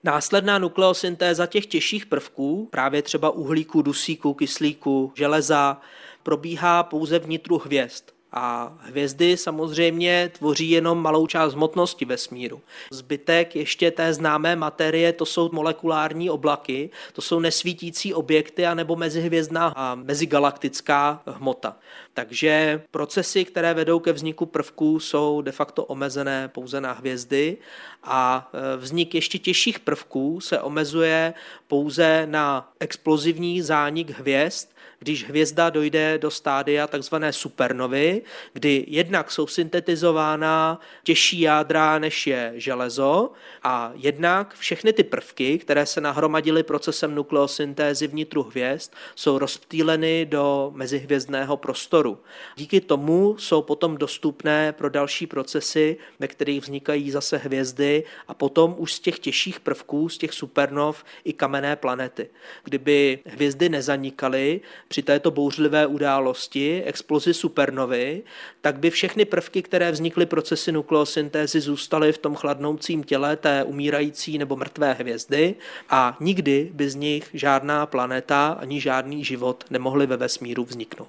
Následná 0.03 0.59
nukleosyntéza 0.59 1.45
těch 1.45 1.65
těžších 1.65 2.05
prvků, 2.05 2.67
právě 2.71 3.01
třeba 3.01 3.29
uhlíku, 3.29 3.81
dusíku, 3.81 4.33
kyslíku, 4.33 5.12
železa, 5.15 5.81
probíhá 6.24 6.83
pouze 6.83 7.19
vnitru 7.19 7.57
hvězd. 7.57 8.16
A 8.31 8.77
hvězdy 8.81 9.38
samozřejmě 9.38 10.31
tvoří 10.38 10.69
jenom 10.69 11.01
malou 11.01 11.27
část 11.27 11.53
hmotnosti 11.53 12.05
vesmíru. 12.05 12.62
Zbytek 12.91 13.55
ještě 13.55 13.91
té 13.91 14.13
známé 14.13 14.55
materie, 14.55 15.13
to 15.13 15.25
jsou 15.25 15.50
molekulární 15.53 16.29
oblaky, 16.29 16.89
to 17.13 17.22
jsou 17.22 17.39
nesvítící 17.39 18.13
objekty 18.13 18.65
anebo 18.65 18.96
mezihvězdná 18.96 19.74
a 19.75 19.96
mezigalaktická 19.96 21.22
hmota. 21.25 21.75
Takže 22.13 22.81
procesy, 22.91 23.46
které 23.46 23.74
vedou 23.74 24.00
ke 24.00 24.13
vzniku 24.13 24.46
prvků, 24.46 25.00
jsou 25.00 25.41
de 25.41 25.51
facto 25.51 25.86
omezené 25.86 26.48
pouze 26.48 26.81
na 26.81 26.91
hvězdy 26.91 27.57
a 28.03 28.50
e, 28.53 28.77
vznik 28.77 29.15
ještě 29.15 29.39
těžších 29.39 29.79
prvků 29.79 30.41
se 30.41 30.62
omezuje 30.62 31.34
pouze 31.67 32.27
na 32.29 32.72
explozivní 32.79 33.62
zánik 33.62 34.10
hvězd, 34.10 34.69
když 34.99 35.25
hvězda 35.29 35.69
dojde 35.69 36.17
do 36.17 36.31
stádia 36.31 36.87
takzvané 36.87 37.33
supernovy, 37.33 38.21
kdy 38.53 38.85
jednak 38.87 39.31
jsou 39.31 39.47
syntetizována 39.47 40.79
těžší 41.03 41.39
jádra, 41.39 41.99
než 41.99 42.27
je 42.27 42.53
železo, 42.55 43.31
a 43.63 43.91
jednak 43.95 44.55
všechny 44.55 44.93
ty 44.93 45.03
prvky, 45.03 45.57
které 45.57 45.85
se 45.85 46.01
nahromadily 46.01 46.63
procesem 46.63 47.15
nukleosyntézy 47.15 48.07
vnitru 48.07 48.43
hvězd, 48.43 48.91
jsou 49.15 49.37
rozptýleny 49.37 50.25
do 50.25 50.71
mezihvězdného 50.75 51.57
prostoru. 51.57 52.19
Díky 52.55 52.81
tomu 52.81 53.35
jsou 53.37 53.61
potom 53.61 53.97
dostupné 53.97 54.71
pro 54.71 54.89
další 54.89 55.27
procesy, 55.27 55.97
ve 56.19 56.27
kterých 56.27 56.61
vznikají 56.61 57.11
zase 57.11 57.37
hvězdy 57.37 58.03
a 58.27 58.33
potom 58.33 58.75
už 58.77 58.93
z 58.93 58.99
těch 58.99 59.19
těžších 59.19 59.59
prvků, 59.59 60.09
z 60.09 60.17
těch 60.17 60.33
supernov 60.33 61.03
i 61.23 61.33
kamenné 61.33 61.75
planety. 61.75 62.29
Kdyby 62.63 63.19
hvězdy 63.25 63.69
nezanikaly, 63.69 64.61
při 64.88 65.01
této 65.01 65.32
bouřlivé 65.32 65.88
události, 65.88 66.84
explozi 66.84 67.34
supernovy, 67.34 68.24
tak 68.62 68.79
by 68.79 68.89
všechny 68.89 69.25
prvky, 69.25 69.62
které 69.62 69.91
vznikly 69.91 70.25
procesy 70.25 70.72
nukleosyntézy, 70.72 71.60
zůstaly 71.60 72.13
v 72.13 72.17
tom 72.17 72.36
chladnoucím 72.36 73.03
těle 73.03 73.36
té 73.36 73.63
umírající 73.63 74.38
nebo 74.38 74.56
mrtvé 74.56 74.94
hvězdy 74.94 75.56
a 75.89 76.17
nikdy 76.20 76.70
by 76.74 76.89
z 76.89 76.96
nich 76.96 77.29
žádná 77.34 77.86
planeta 77.86 78.58
ani 78.60 78.82
žádný 78.82 79.24
život 79.24 79.63
nemohly 79.70 80.08
ve 80.08 80.17
vesmíru 80.17 80.65
vzniknout. 80.65 81.08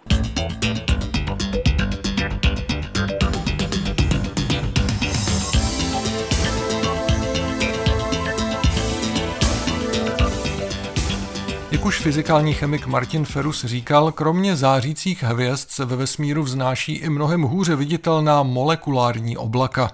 Jak 11.79 11.87
už 11.87 12.01
fyzikální 12.01 12.55
chemik 12.55 12.87
Martin 12.87 13.25
Ferus 13.25 13.65
říkal, 13.65 14.13
kromě 14.13 14.57
zářících 14.57 15.23
hvězd 15.23 15.71
se 15.71 15.85
ve 15.85 15.97
vesmíru 15.97 16.43
vznáší 16.43 16.95
i 16.95 17.09
mnohem 17.09 17.43
hůře 17.43 17.77
viditelná 17.77 18.43
molekulární 18.43 19.37
oblaka. 19.37 19.91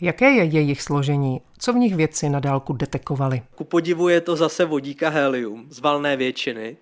Jaké 0.00 0.30
je 0.30 0.44
jejich 0.44 0.82
složení? 0.82 1.40
Co 1.58 1.72
v 1.72 1.76
nich 1.76 1.94
vědci 1.94 2.28
na 2.28 2.40
dálku 2.40 2.72
detekovali? 2.72 3.42
Ku 3.54 3.64
podivu 3.64 4.08
je 4.08 4.20
to 4.20 4.36
zase 4.36 4.64
vodík 4.64 5.02
a 5.02 5.08
helium 5.08 5.66
z 5.70 5.80
valné 5.80 6.16
většiny 6.16 6.76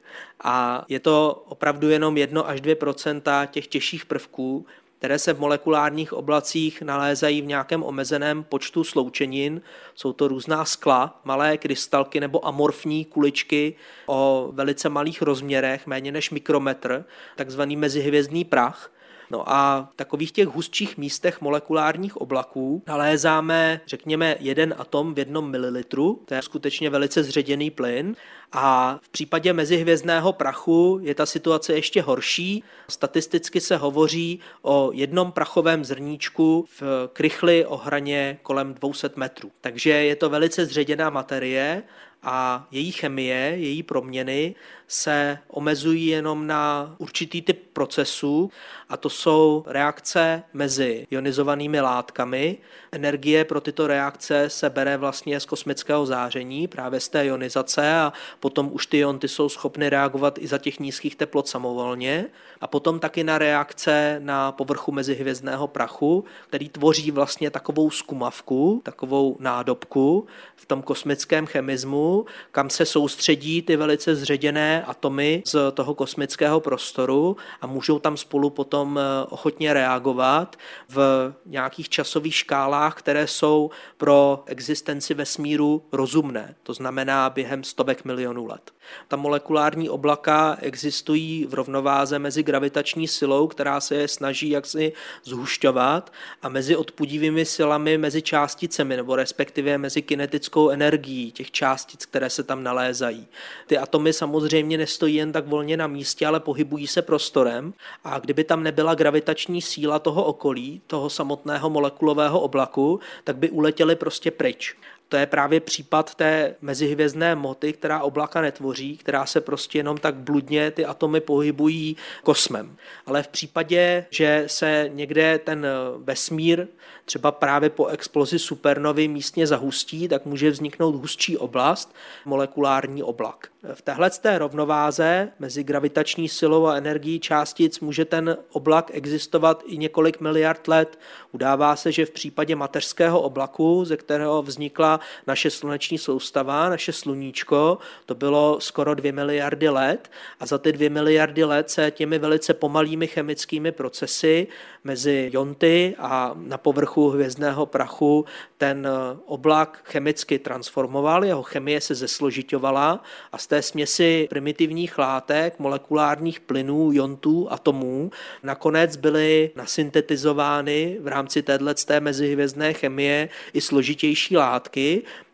a 0.45 0.85
je 0.89 1.01
to 1.01 1.45
opravdu 1.49 1.91
jenom 1.91 2.17
1 2.17 2.43
až 2.43 2.61
2% 2.61 3.47
těch 3.47 3.67
těžších 3.67 4.07
prvků, 4.07 4.67
které 5.05 5.19
se 5.19 5.33
v 5.33 5.41
molekulárních 5.41 6.13
oblacích 6.13 6.83
nalézají 6.83 7.43
v 7.43 7.47
nějakém 7.47 7.83
omezeném 7.83 8.45
počtu 8.45 8.85
sloučenin. 8.85 9.63
Jsou 9.95 10.13
to 10.13 10.29
různá 10.29 10.65
skla, 10.65 11.21
malé 11.25 11.59
krystalky 11.59 12.21
nebo 12.21 12.47
amorfní 12.47 13.05
kuličky 13.05 13.75
o 14.07 14.51
velice 14.53 14.89
malých 14.89 15.23
rozměrech, 15.23 15.87
méně 15.87 16.13
než 16.13 16.31
mikrometr, 16.31 17.05
takzvaný 17.37 17.77
mezihvězdný 17.77 18.45
prach. 18.45 18.94
No 19.35 19.43
a 19.47 19.89
v 19.93 19.97
takových 19.97 20.33
těch 20.33 20.49
hustších 20.49 20.97
místech 20.97 21.41
molekulárních 21.41 22.17
oblaků 22.17 22.83
nalézáme, 22.87 23.81
řekněme, 23.87 24.37
jeden 24.41 24.75
atom 24.79 25.15
v 25.15 25.19
jednom 25.19 25.51
mililitru, 25.51 26.23
to 26.25 26.35
je 26.35 26.43
skutečně 26.43 26.91
velice 26.91 27.23
zředěný 27.23 27.71
plyn. 27.71 28.17
A 28.53 28.99
v 29.03 29.09
případě 29.09 29.53
mezihvězdného 29.53 30.33
prachu 30.33 30.99
je 31.03 31.15
ta 31.15 31.27
situace 31.27 31.73
ještě 31.75 32.03
horší. 32.03 32.65
Statisticky 32.89 33.61
se 33.61 33.77
hovoří 33.77 34.41
o 34.63 34.91
jednom 34.93 35.33
prachovém 35.33 35.85
zrníčku 35.85 36.65
v 36.81 36.83
krychli 37.13 37.67
o 37.67 37.77
hraně 37.77 38.39
kolem 38.43 38.75
200 38.75 39.11
metrů. 39.17 39.51
Takže 39.61 39.91
je 39.91 40.17
to 40.17 40.31
velice 40.31 40.67
zředěná 40.67 41.11
materie 41.11 41.83
a 42.25 42.67
její 42.71 42.93
chemie, 42.93 43.37
její 43.37 43.83
proměny 43.83 44.55
se 44.89 45.39
omezují 45.49 46.07
jenom 46.07 46.47
na 46.47 46.95
určitý 46.99 47.43
typ 47.43 47.63
procesů 47.73 48.51
a 48.89 48.97
to 48.97 49.11
jsou 49.11 49.65
reakce 49.67 50.43
mezi 50.53 51.07
ionizovanými 51.11 51.81
látkami. 51.81 52.59
Energie 52.93 53.45
pro 53.45 53.61
tyto 53.61 53.87
reakce 53.87 54.51
se 54.51 54.71
bere 54.71 54.97
vlastně 54.97 55.41
z 55.41 55.47
kosmického 55.47 56.07
záření, 56.07 56.69
právě 56.69 57.01
z 57.01 57.09
té 57.09 57.27
ionizace 57.27 57.95
a 57.95 58.13
potom 58.41 58.69
už 58.73 58.87
ty 58.87 58.99
ionty 58.99 59.29
jsou 59.29 59.49
schopny 59.49 59.91
reagovat 59.91 60.39
i 60.39 60.47
za 60.47 60.59
těch 60.59 60.81
nízkých 60.81 61.17
teplot 61.17 61.49
samovolně 61.49 62.27
a 62.61 62.67
potom 62.67 63.01
taky 63.01 63.25
na 63.25 63.39
reakce 63.39 64.17
na 64.19 64.53
povrchu 64.53 64.93
mezihvězdného 64.93 65.69
prachu, 65.69 66.25
který 66.49 66.69
tvoří 66.69 67.11
vlastně 67.11 67.51
takovou 67.51 67.91
skumavku, 67.91 68.81
takovou 68.85 69.37
nádobku 69.41 70.27
v 70.57 70.67
tom 70.67 70.83
kosmickém 70.83 71.47
chemismu, 71.47 72.14
kam 72.51 72.71
se 72.71 72.87
soustředí 72.87 73.63
ty 73.63 73.77
velice 73.77 74.17
zředěné 74.17 74.85
atomy 74.85 75.43
z 75.47 75.57
toho 75.75 75.95
kosmického 75.95 76.61
prostoru 76.61 77.37
a 77.61 77.67
můžou 77.67 77.99
tam 77.99 78.17
spolu 78.17 78.51
potom 78.51 78.99
eh, 78.99 79.27
ochotně 79.31 79.75
reagovat 79.75 80.57
v 80.89 80.99
nějakých 81.47 81.89
časových 81.89 82.35
škálách, 82.35 82.95
které 82.95 83.27
jsou 83.27 83.71
pro 83.97 84.43
existenci 84.47 85.15
vesmíru 85.15 85.83
rozumné, 85.93 86.55
to 86.63 86.75
znamená 86.75 87.31
během 87.31 87.65
stovek 87.65 88.05
milionů 88.05 88.47
let. 88.47 88.71
Ta 89.09 89.17
molekulární 89.17 89.89
oblaka 89.89 90.57
existují 90.61 91.47
v 91.47 91.55
rovnováze 91.55 92.19
mezi 92.19 92.43
gravitační 92.43 93.09
silou, 93.09 93.47
která 93.47 93.81
se 93.81 93.95
je 93.95 94.09
snaží 94.09 94.51
jaksi 94.51 94.93
zhušťovat 95.25 96.13
a 96.43 96.49
mezi 96.49 96.77
odpudivými 96.77 97.45
silami 97.45 97.99
mezi 97.99 98.23
částicemi, 98.23 98.97
nebo 98.97 99.17
respektive 99.17 99.79
mezi 99.79 100.03
kinetickou 100.03 100.71
energií 100.71 101.33
těch 101.33 101.51
částic, 101.51 102.04
které 102.07 102.31
se 102.31 102.43
tam 102.43 102.63
nalézají. 102.63 103.27
Ty 103.67 103.79
atomy 103.79 104.13
samozřejmě 104.13 104.79
nestojí 104.79 105.15
jen 105.15 105.33
tak 105.33 105.47
volně 105.47 105.77
na 105.77 105.87
místě, 105.87 106.27
ale 106.27 106.41
pohybují 106.41 106.87
se 106.87 107.03
prostorem 107.03 107.75
a 108.05 108.19
kdyby 108.19 108.45
tam 108.45 108.63
nebyla 108.63 108.95
gravitační 108.95 109.63
síla 109.63 109.99
toho 109.99 110.25
okolí, 110.25 110.81
toho 110.87 111.11
samotného 111.11 111.71
molekulového 111.71 112.41
oblaku, 112.41 113.01
tak 113.25 113.37
by 113.37 113.51
uletěli 113.51 113.97
prostě 113.97 114.31
pryč. 114.31 114.77
To 115.09 115.17
je 115.17 115.27
právě 115.27 115.61
případ 115.61 116.15
té 116.15 116.55
mezihvězdné 116.61 117.35
moty, 117.35 117.73
která 117.73 118.03
oblaka 118.03 118.41
netvoří, 118.41 118.97
která 118.97 119.27
se 119.27 119.41
prostě 119.41 119.79
jenom 119.79 119.99
tak 119.99 120.15
bludně 120.15 120.71
ty 120.71 120.85
atomy 120.85 121.21
pohybují 121.21 121.97
kosmem. 122.23 122.77
Ale 123.07 123.23
v 123.23 123.29
případě, 123.29 124.07
že 124.11 124.45
se 124.47 124.91
někde 124.95 125.39
ten 125.39 125.67
vesmír 125.99 126.67
třeba 127.05 127.33
právě 127.33 127.71
po 127.71 127.87
explozi 127.87 128.39
supernovy 128.39 129.09
místně 129.09 129.47
zahustí, 129.47 130.09
tak 130.09 130.27
může 130.27 130.51
vzniknout 130.51 130.95
hustší 130.95 131.39
oblast, 131.39 131.95
molekulární 132.25 133.03
oblak. 133.03 133.49
V 133.75 133.83
téhle 133.83 134.11
té 134.11 134.39
rovnováze 134.39 135.29
mezi 135.39 135.65
gravitační 135.65 136.29
silou 136.29 136.67
a 136.67 136.77
energií 136.77 137.21
částic 137.21 137.81
může 137.81 138.05
ten 138.05 138.37
oblak 138.53 138.91
existovat 138.95 139.63
i 139.67 139.77
několik 139.77 140.21
miliard 140.21 140.69
let. 140.69 140.99
Udává 141.33 141.77
se, 141.77 141.93
že 141.93 142.07
v 142.07 142.11
případě 142.11 142.57
mateřského 142.57 143.21
oblaku, 143.21 143.85
ze 143.85 143.97
kterého 143.97 144.43
vznikla 144.43 144.94
naše 145.27 145.51
sluneční 145.51 145.99
soustava, 145.99 146.69
naše 146.69 146.93
sluníčko, 146.93 147.79
to 148.07 148.15
bylo 148.15 148.61
skoro 148.61 148.95
dvě 148.95 149.13
miliardy 149.13 149.69
let. 149.69 150.11
A 150.41 150.47
za 150.47 150.59
ty 150.59 150.73
dvě 150.73 150.91
miliardy 150.91 151.45
let 151.45 151.71
se 151.71 151.91
těmi 151.91 152.19
velice 152.19 152.55
pomalými 152.55 153.07
chemickými 153.07 153.73
procesy 153.73 154.47
mezi 154.85 155.31
jonty 155.33 155.95
a 155.99 156.35
na 156.37 156.59
povrchu 156.59 157.09
hvězdného 157.09 157.67
prachu 157.67 158.25
ten 158.59 158.89
oblak 159.27 159.81
chemicky 159.85 160.39
transformoval, 160.39 161.25
jeho 161.25 161.43
chemie 161.43 161.81
se 161.81 161.95
zesložitovala 161.95 163.03
a 163.33 163.39
z 163.39 163.47
té 163.47 163.63
směsi 163.63 164.27
primitivních 164.31 164.99
látek, 164.99 165.59
molekulárních 165.59 166.41
plynů, 166.41 166.93
jontů, 166.93 167.53
atomů 167.53 168.11
nakonec 168.43 168.97
byly 168.97 169.51
nasyntetizovány 169.57 170.99
v 171.01 171.07
rámci 171.07 171.43
téhle 171.43 171.75
mezihvězdné 172.01 172.73
chemie 172.73 173.29
i 173.53 173.61
složitější 173.61 174.37
látky 174.37 174.84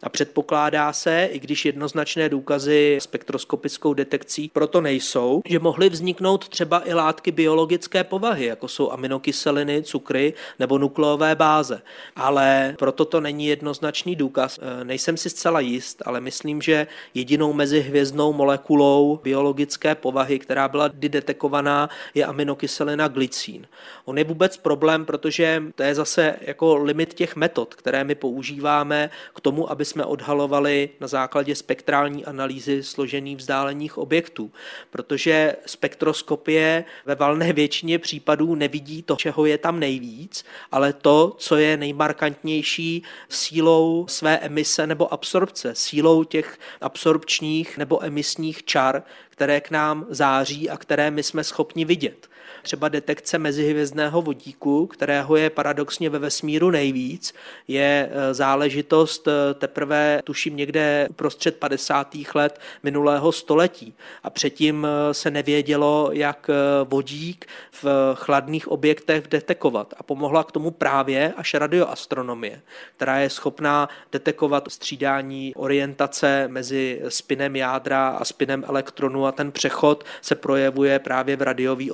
a 0.02 0.08
předpokládá 0.08 0.92
se, 0.92 1.28
i 1.32 1.38
když 1.38 1.64
jednoznačné 1.64 2.28
důkazy 2.28 2.98
spektroskopickou 3.00 3.94
detekcí 3.94 4.50
proto 4.52 4.80
nejsou, 4.80 5.42
že 5.44 5.58
mohly 5.58 5.88
vzniknout 5.88 6.48
třeba 6.48 6.88
i 6.88 6.94
látky 6.94 7.30
biologické 7.30 8.04
povahy, 8.04 8.46
jako 8.46 8.68
jsou 8.68 8.90
aminokyseliny, 8.90 9.82
cukry 9.82 10.34
nebo 10.58 10.78
nukleové 10.78 11.34
báze. 11.34 11.82
Ale 12.16 12.74
proto 12.78 13.04
to 13.04 13.20
není 13.20 13.46
jednoznačný 13.46 14.16
důkaz. 14.16 14.58
E, 14.62 14.84
nejsem 14.84 15.16
si 15.16 15.30
zcela 15.30 15.60
jist, 15.60 16.02
ale 16.06 16.20
myslím, 16.20 16.62
že 16.62 16.86
jedinou 17.14 17.52
mezihvězdnou 17.52 18.32
molekulou 18.32 19.20
biologické 19.22 19.94
povahy, 19.94 20.38
která 20.38 20.68
byla 20.68 20.88
detekovaná, 20.88 21.88
je 22.14 22.24
aminokyselina 22.24 23.08
glycín. 23.08 23.66
On 24.04 24.18
je 24.18 24.24
vůbec 24.24 24.56
problém, 24.56 25.06
protože 25.06 25.62
to 25.74 25.82
je 25.82 25.94
zase 25.94 26.36
jako 26.40 26.76
limit 26.76 27.14
těch 27.14 27.36
metod, 27.36 27.74
které 27.74 28.04
my 28.04 28.14
používáme 28.14 29.10
k 29.34 29.39
tomu, 29.42 29.70
aby 29.70 29.84
jsme 29.84 30.04
odhalovali 30.04 30.90
na 31.00 31.08
základě 31.08 31.54
spektrální 31.54 32.24
analýzy 32.24 32.82
složených 32.82 33.36
vzdálených 33.36 33.98
objektů, 33.98 34.52
protože 34.90 35.56
spektroskopie 35.66 36.84
ve 37.06 37.14
valné 37.14 37.52
většině 37.52 37.98
případů 37.98 38.54
nevidí 38.54 39.02
to, 39.02 39.16
čeho 39.16 39.46
je 39.46 39.58
tam 39.58 39.80
nejvíc, 39.80 40.44
ale 40.72 40.92
to, 40.92 41.34
co 41.38 41.56
je 41.56 41.76
nejmarkantnější 41.76 43.02
sílou 43.28 44.06
své 44.08 44.38
emise 44.38 44.86
nebo 44.86 45.12
absorpce, 45.12 45.74
sílou 45.74 46.24
těch 46.24 46.58
absorpčních 46.80 47.78
nebo 47.78 48.04
emisních 48.04 48.64
čar, 48.64 49.02
které 49.30 49.60
k 49.60 49.70
nám 49.70 50.06
září 50.08 50.70
a 50.70 50.76
které 50.76 51.10
my 51.10 51.22
jsme 51.22 51.44
schopni 51.44 51.84
vidět 51.84 52.29
třeba 52.62 52.88
detekce 52.88 53.38
mezihvězdného 53.38 54.22
vodíku, 54.22 54.86
kterého 54.86 55.36
je 55.36 55.50
paradoxně 55.50 56.10
ve 56.10 56.18
vesmíru 56.18 56.70
nejvíc, 56.70 57.34
je 57.68 58.10
e, 58.12 58.34
záležitost 58.34 59.28
e, 59.28 59.54
teprve, 59.54 60.20
tuším, 60.24 60.56
někde 60.56 61.08
prostřed 61.16 61.56
50. 61.56 62.16
let 62.34 62.60
minulého 62.82 63.32
století. 63.32 63.94
A 64.22 64.30
předtím 64.30 64.86
e, 64.86 65.14
se 65.14 65.30
nevědělo, 65.30 66.10
jak 66.12 66.50
vodík 66.84 67.46
v 67.82 68.14
chladných 68.14 68.68
objektech 68.68 69.28
detekovat. 69.28 69.94
A 69.96 70.02
pomohla 70.02 70.44
k 70.44 70.52
tomu 70.52 70.70
právě 70.70 71.32
až 71.36 71.54
radioastronomie, 71.54 72.60
která 72.96 73.18
je 73.18 73.30
schopná 73.30 73.88
detekovat 74.12 74.68
střídání 74.68 75.54
orientace 75.54 76.48
mezi 76.48 77.02
spinem 77.08 77.56
jádra 77.56 78.08
a 78.08 78.24
spinem 78.24 78.64
elektronu 78.68 79.26
a 79.26 79.32
ten 79.32 79.52
přechod 79.52 80.04
se 80.22 80.34
projevuje 80.34 80.98
právě 80.98 81.36
v 81.36 81.42
radiové 81.42 81.90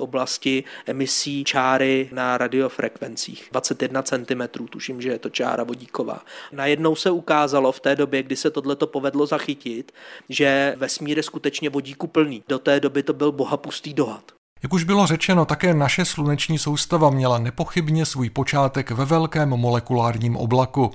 oblasti 0.57 0.63
emisí 0.85 1.43
čáry 1.43 2.09
na 2.13 2.37
radiofrekvencích. 2.37 3.49
21 3.51 4.01
cm, 4.01 4.65
tuším, 4.69 5.01
že 5.01 5.09
je 5.09 5.19
to 5.19 5.29
čára 5.29 5.63
vodíková. 5.63 6.21
Najednou 6.51 6.95
se 6.95 7.11
ukázalo 7.11 7.71
v 7.71 7.79
té 7.79 7.95
době, 7.95 8.23
kdy 8.23 8.35
se 8.35 8.51
tohleto 8.51 8.87
povedlo 8.87 9.25
zachytit, 9.25 9.91
že 10.29 10.75
vesmír 10.77 11.17
je 11.17 11.23
skutečně 11.23 11.69
vodíku 11.69 12.07
plný. 12.07 12.43
Do 12.47 12.59
té 12.59 12.79
doby 12.79 13.03
to 13.03 13.13
byl 13.13 13.31
bohapustý 13.31 13.93
dohad. 13.93 14.31
Jak 14.63 14.73
už 14.73 14.83
bylo 14.83 15.07
řečeno, 15.07 15.45
také 15.45 15.73
naše 15.73 16.05
sluneční 16.05 16.57
soustava 16.57 17.09
měla 17.09 17.37
nepochybně 17.37 18.05
svůj 18.05 18.29
počátek 18.29 18.91
ve 18.91 19.05
velkém 19.05 19.49
molekulárním 19.49 20.35
oblaku. 20.35 20.91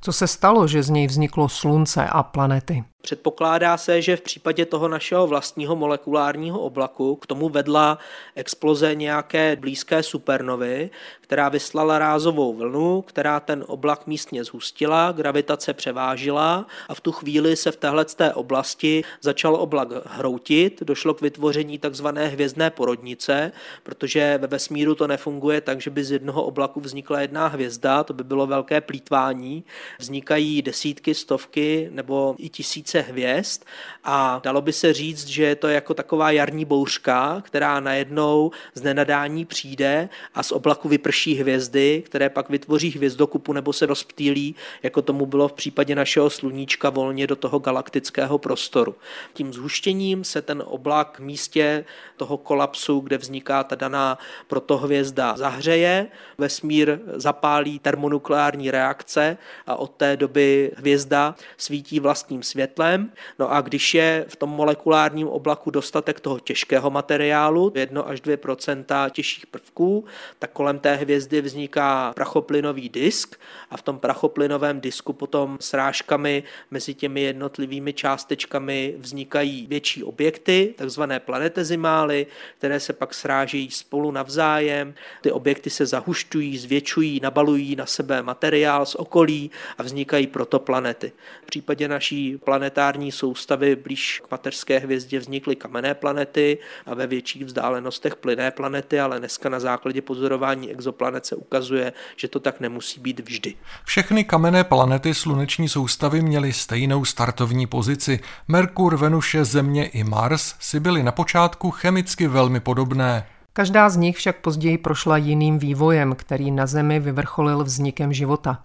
Co 0.00 0.12
se 0.12 0.26
stalo, 0.26 0.68
že 0.68 0.82
z 0.82 0.90
něj 0.90 1.06
vzniklo 1.06 1.48
slunce 1.48 2.06
a 2.06 2.22
planety? 2.22 2.84
Předpokládá 3.06 3.76
se, 3.76 4.02
že 4.02 4.16
v 4.16 4.20
případě 4.20 4.66
toho 4.66 4.88
našeho 4.88 5.26
vlastního 5.26 5.76
molekulárního 5.76 6.60
oblaku 6.60 7.16
k 7.16 7.26
tomu 7.26 7.48
vedla 7.48 7.98
exploze 8.34 8.94
nějaké 8.94 9.56
blízké 9.56 10.02
supernovy, 10.02 10.90
která 11.20 11.48
vyslala 11.48 11.98
rázovou 11.98 12.54
vlnu, 12.54 13.02
která 13.02 13.40
ten 13.40 13.64
oblak 13.66 14.06
místně 14.06 14.44
zhustila, 14.44 15.12
gravitace 15.12 15.74
převážila 15.74 16.66
a 16.88 16.94
v 16.94 17.00
tu 17.00 17.12
chvíli 17.12 17.56
se 17.56 17.72
v 17.72 17.76
téhle 17.76 18.06
oblasti 18.34 19.04
začal 19.20 19.54
oblak 19.54 19.88
hroutit, 20.06 20.82
došlo 20.82 21.14
k 21.14 21.20
vytvoření 21.20 21.78
takzvané 21.78 22.28
hvězdné 22.28 22.70
porodnice, 22.70 23.52
protože 23.82 24.38
ve 24.38 24.46
vesmíru 24.46 24.94
to 24.94 25.06
nefunguje 25.06 25.60
tak, 25.60 25.80
že 25.80 25.90
by 25.90 26.04
z 26.04 26.10
jednoho 26.10 26.44
oblaku 26.44 26.80
vznikla 26.80 27.20
jedna 27.20 27.46
hvězda, 27.46 28.04
to 28.04 28.12
by 28.12 28.24
bylo 28.24 28.46
velké 28.46 28.80
plítvání. 28.80 29.64
Vznikají 29.98 30.62
desítky, 30.62 31.14
stovky 31.14 31.88
nebo 31.92 32.34
i 32.38 32.48
tisíce 32.48 32.95
více 32.96 33.10
hvězd 33.10 33.62
a 34.04 34.40
dalo 34.44 34.60
by 34.60 34.72
se 34.72 34.92
říct, 34.92 35.26
že 35.26 35.44
je 35.44 35.56
to 35.56 35.68
jako 35.68 35.94
taková 35.94 36.30
jarní 36.30 36.64
bouřka, 36.64 37.42
která 37.44 37.80
najednou 37.80 38.50
z 38.74 38.82
nenadání 38.82 39.44
přijde 39.44 40.08
a 40.34 40.42
z 40.42 40.52
oblaku 40.52 40.88
vyprší 40.88 41.34
hvězdy, 41.34 42.02
které 42.06 42.28
pak 42.28 42.50
vytvoří 42.50 42.90
hvězdokupu 42.90 43.52
nebo 43.52 43.72
se 43.72 43.86
rozptýlí, 43.86 44.54
jako 44.82 45.02
tomu 45.02 45.26
bylo 45.26 45.48
v 45.48 45.52
případě 45.52 45.94
našeho 45.94 46.30
sluníčka 46.30 46.90
volně 46.90 47.26
do 47.26 47.36
toho 47.36 47.58
galaktického 47.58 48.38
prostoru. 48.38 48.94
Tím 49.32 49.52
zhuštěním 49.52 50.24
se 50.24 50.42
ten 50.42 50.62
oblak 50.66 51.18
v 51.18 51.22
místě 51.22 51.84
toho 52.16 52.36
kolapsu, 52.36 53.00
kde 53.00 53.18
vzniká 53.18 53.64
ta 53.64 53.74
daná 53.74 54.18
protohvězda, 54.46 55.36
zahřeje, 55.36 56.06
vesmír 56.38 56.98
zapálí 57.14 57.78
termonukleární 57.78 58.70
reakce 58.70 59.36
a 59.66 59.76
od 59.76 59.90
té 59.90 60.16
doby 60.16 60.70
hvězda 60.76 61.34
svítí 61.56 62.00
vlastním 62.00 62.42
světem 62.42 62.75
světlem. 62.76 63.12
No 63.38 63.52
a 63.52 63.60
když 63.60 63.94
je 63.94 64.24
v 64.28 64.36
tom 64.36 64.50
molekulárním 64.50 65.28
oblaku 65.28 65.70
dostatek 65.70 66.20
toho 66.20 66.38
těžkého 66.38 66.90
materiálu, 66.90 67.72
1 67.74 68.02
až 68.02 68.22
2% 68.22 69.10
těžších 69.10 69.46
prvků, 69.46 70.04
tak 70.38 70.50
kolem 70.50 70.78
té 70.78 70.94
hvězdy 70.94 71.40
vzniká 71.40 72.12
prachoplynový 72.14 72.88
disk 72.88 73.36
a 73.70 73.76
v 73.76 73.82
tom 73.82 73.98
prachoplynovém 73.98 74.80
disku 74.80 75.12
potom 75.12 75.58
srážkami 75.60 76.42
mezi 76.70 76.94
těmi 76.94 77.20
jednotlivými 77.20 77.92
částečkami 77.92 78.94
vznikají 78.98 79.66
větší 79.66 80.04
objekty, 80.04 80.74
takzvané 80.76 81.20
planetezimály, 81.20 82.26
které 82.58 82.80
se 82.80 82.92
pak 82.92 83.14
srážejí 83.14 83.70
spolu 83.70 84.10
navzájem. 84.10 84.94
Ty 85.22 85.32
objekty 85.32 85.70
se 85.70 85.86
zahušťují, 85.86 86.58
zvětšují, 86.58 87.20
nabalují 87.22 87.76
na 87.76 87.86
sebe 87.86 88.22
materiál 88.22 88.86
z 88.86 88.94
okolí 88.94 89.50
a 89.78 89.82
vznikají 89.82 90.26
protoplanety. 90.26 91.12
V 91.42 91.46
případě 91.46 91.88
naší 91.88 92.36
planetární 92.70 93.12
soustavy 93.12 93.76
blíž 93.76 94.22
k 94.24 94.30
mateřské 94.30 94.78
hvězdě 94.78 95.18
vznikly 95.18 95.56
kamenné 95.56 95.94
planety 95.94 96.58
a 96.86 96.94
ve 96.94 97.06
větších 97.06 97.44
vzdálenostech 97.44 98.16
plyné 98.16 98.50
planety, 98.50 99.00
ale 99.00 99.18
dneska 99.18 99.48
na 99.48 99.60
základě 99.60 100.02
pozorování 100.02 100.70
exoplanet 100.70 101.26
se 101.26 101.36
ukazuje, 101.36 101.92
že 102.16 102.28
to 102.28 102.40
tak 102.40 102.60
nemusí 102.60 103.00
být 103.00 103.20
vždy. 103.20 103.54
Všechny 103.84 104.24
kamenné 104.24 104.64
planety 104.64 105.14
sluneční 105.14 105.68
soustavy 105.68 106.22
měly 106.22 106.52
stejnou 106.52 107.04
startovní 107.04 107.66
pozici. 107.66 108.20
Merkur, 108.48 108.96
Venuše, 108.96 109.44
Země 109.44 109.86
i 109.86 110.04
Mars 110.04 110.54
si 110.60 110.80
byly 110.80 111.02
na 111.02 111.12
počátku 111.12 111.70
chemicky 111.70 112.26
velmi 112.26 112.60
podobné. 112.60 113.26
Každá 113.52 113.88
z 113.88 113.96
nich 113.96 114.16
však 114.16 114.36
později 114.36 114.78
prošla 114.78 115.16
jiným 115.16 115.58
vývojem, 115.58 116.14
který 116.14 116.50
na 116.50 116.66
Zemi 116.66 117.00
vyvrcholil 117.00 117.64
vznikem 117.64 118.12
života. 118.12 118.62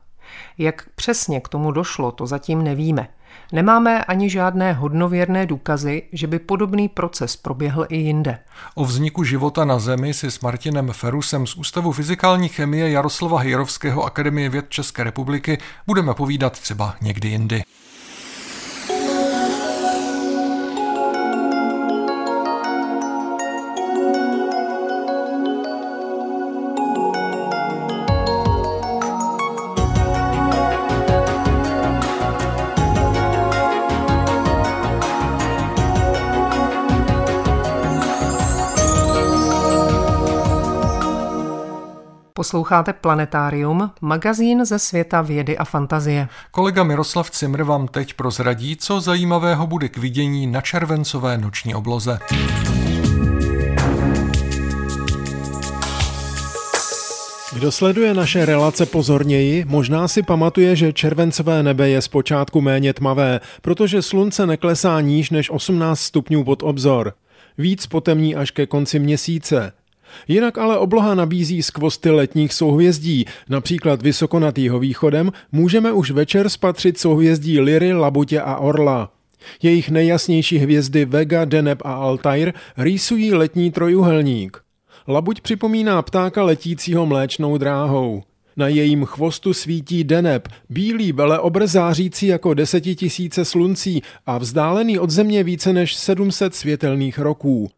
Jak 0.58 0.90
přesně 0.96 1.42
k 1.42 1.48
tomu 1.48 1.72
došlo, 1.72 2.12
to 2.12 2.26
zatím 2.26 2.64
nevíme. 2.64 3.08
Nemáme 3.52 4.06
ani 4.06 4.30
žádné 4.30 4.74
hodnověrné 4.74 5.46
důkazy, 5.46 6.04
že 6.12 6.28
by 6.28 6.40
podobný 6.40 6.90
proces 6.90 7.36
proběhl 7.36 7.86
i 7.90 7.98
jinde. 7.98 8.40
O 8.76 8.86
vzniku 8.86 9.24
života 9.24 9.66
na 9.66 9.80
Zemi 9.80 10.14
si 10.14 10.32
s 10.32 10.40
Martinem 10.40 10.92
Ferusem 10.94 11.48
z 11.48 11.56
Ústavu 11.56 11.92
fyzikální 11.92 12.50
chemie 12.50 12.92
Jaroslava 12.92 13.40
Hejrovského 13.40 14.04
Akademie 14.04 14.50
věd 14.50 14.66
České 14.70 15.04
republiky 15.04 15.58
budeme 15.88 16.14
povídat 16.14 16.60
třeba 16.60 16.96
někdy 17.02 17.28
jindy. 17.28 17.62
Posloucháte 42.42 42.94
Planetárium, 42.94 43.92
magazín 44.02 44.66
ze 44.66 44.80
světa 44.80 45.22
vědy 45.22 45.58
a 45.58 45.66
fantazie. 45.66 46.28
Kolega 46.52 46.84
Miroslav 46.84 47.32
Cimr 47.32 47.64
vám 47.64 47.88
teď 47.88 48.14
prozradí, 48.14 48.76
co 48.76 49.02
zajímavého 49.02 49.68
bude 49.68 49.90
k 49.90 49.98
vidění 49.98 50.48
na 50.48 50.62
červencové 50.62 51.38
noční 51.38 51.76
obloze. 51.76 52.20
Kdo 57.54 57.72
sleduje 57.72 58.14
naše 58.14 58.46
relace 58.46 58.86
pozorněji, 58.86 59.66
možná 59.68 60.08
si 60.08 60.24
pamatuje, 60.24 60.76
že 60.76 60.94
červencové 60.94 61.64
nebe 61.64 61.90
je 61.90 62.02
zpočátku 62.02 62.62
méně 62.62 62.94
tmavé, 62.94 63.40
protože 63.62 64.02
slunce 64.02 64.48
neklesá 64.48 65.02
níž 65.02 65.30
než 65.30 65.50
18 65.50 66.00
stupňů 66.00 66.44
pod 66.44 66.64
obzor. 66.64 67.14
Víc 67.58 67.88
potemní 67.88 68.36
až 68.36 68.52
ke 68.52 68.66
konci 68.68 69.00
měsíce. 69.00 69.74
Jinak 70.28 70.58
ale 70.58 70.78
obloha 70.78 71.16
nabízí 71.16 71.64
skvosty 71.64 72.10
letních 72.10 72.54
souhvězdí, 72.54 73.26
například 73.50 74.02
vysoko 74.02 74.40
nad 74.40 74.58
východem 74.58 75.32
můžeme 75.52 75.92
už 75.92 76.12
večer 76.12 76.50
spatřit 76.50 76.98
souhvězdí 76.98 77.60
Liry, 77.60 77.94
Labutě 77.94 78.42
a 78.42 78.58
Orla. 78.58 79.12
Jejich 79.62 79.90
nejjasnější 79.90 80.58
hvězdy 80.58 81.06
Vega, 81.06 81.46
Deneb 81.46 81.82
a 81.86 81.94
Altair 81.94 82.54
rýsují 82.78 83.34
letní 83.34 83.72
trojuhelník. 83.72 84.58
Labuť 85.08 85.42
připomíná 85.42 86.02
ptáka 86.02 86.44
letícího 86.44 87.06
mléčnou 87.06 87.58
dráhou. 87.58 88.24
Na 88.58 88.68
jejím 88.68 89.06
chvostu 89.06 89.54
svítí 89.54 90.04
Deneb, 90.04 90.48
bílý 90.70 91.12
veleobr 91.12 91.68
zářící 91.68 92.28
jako 92.28 92.54
desetitisíce 92.54 93.46
sluncí 93.46 94.02
a 94.26 94.38
vzdálený 94.38 95.00
od 95.00 95.10
země 95.10 95.44
více 95.44 95.74
než 95.74 95.96
700 95.96 96.56
světelných 96.56 97.20
roků. 97.20 97.70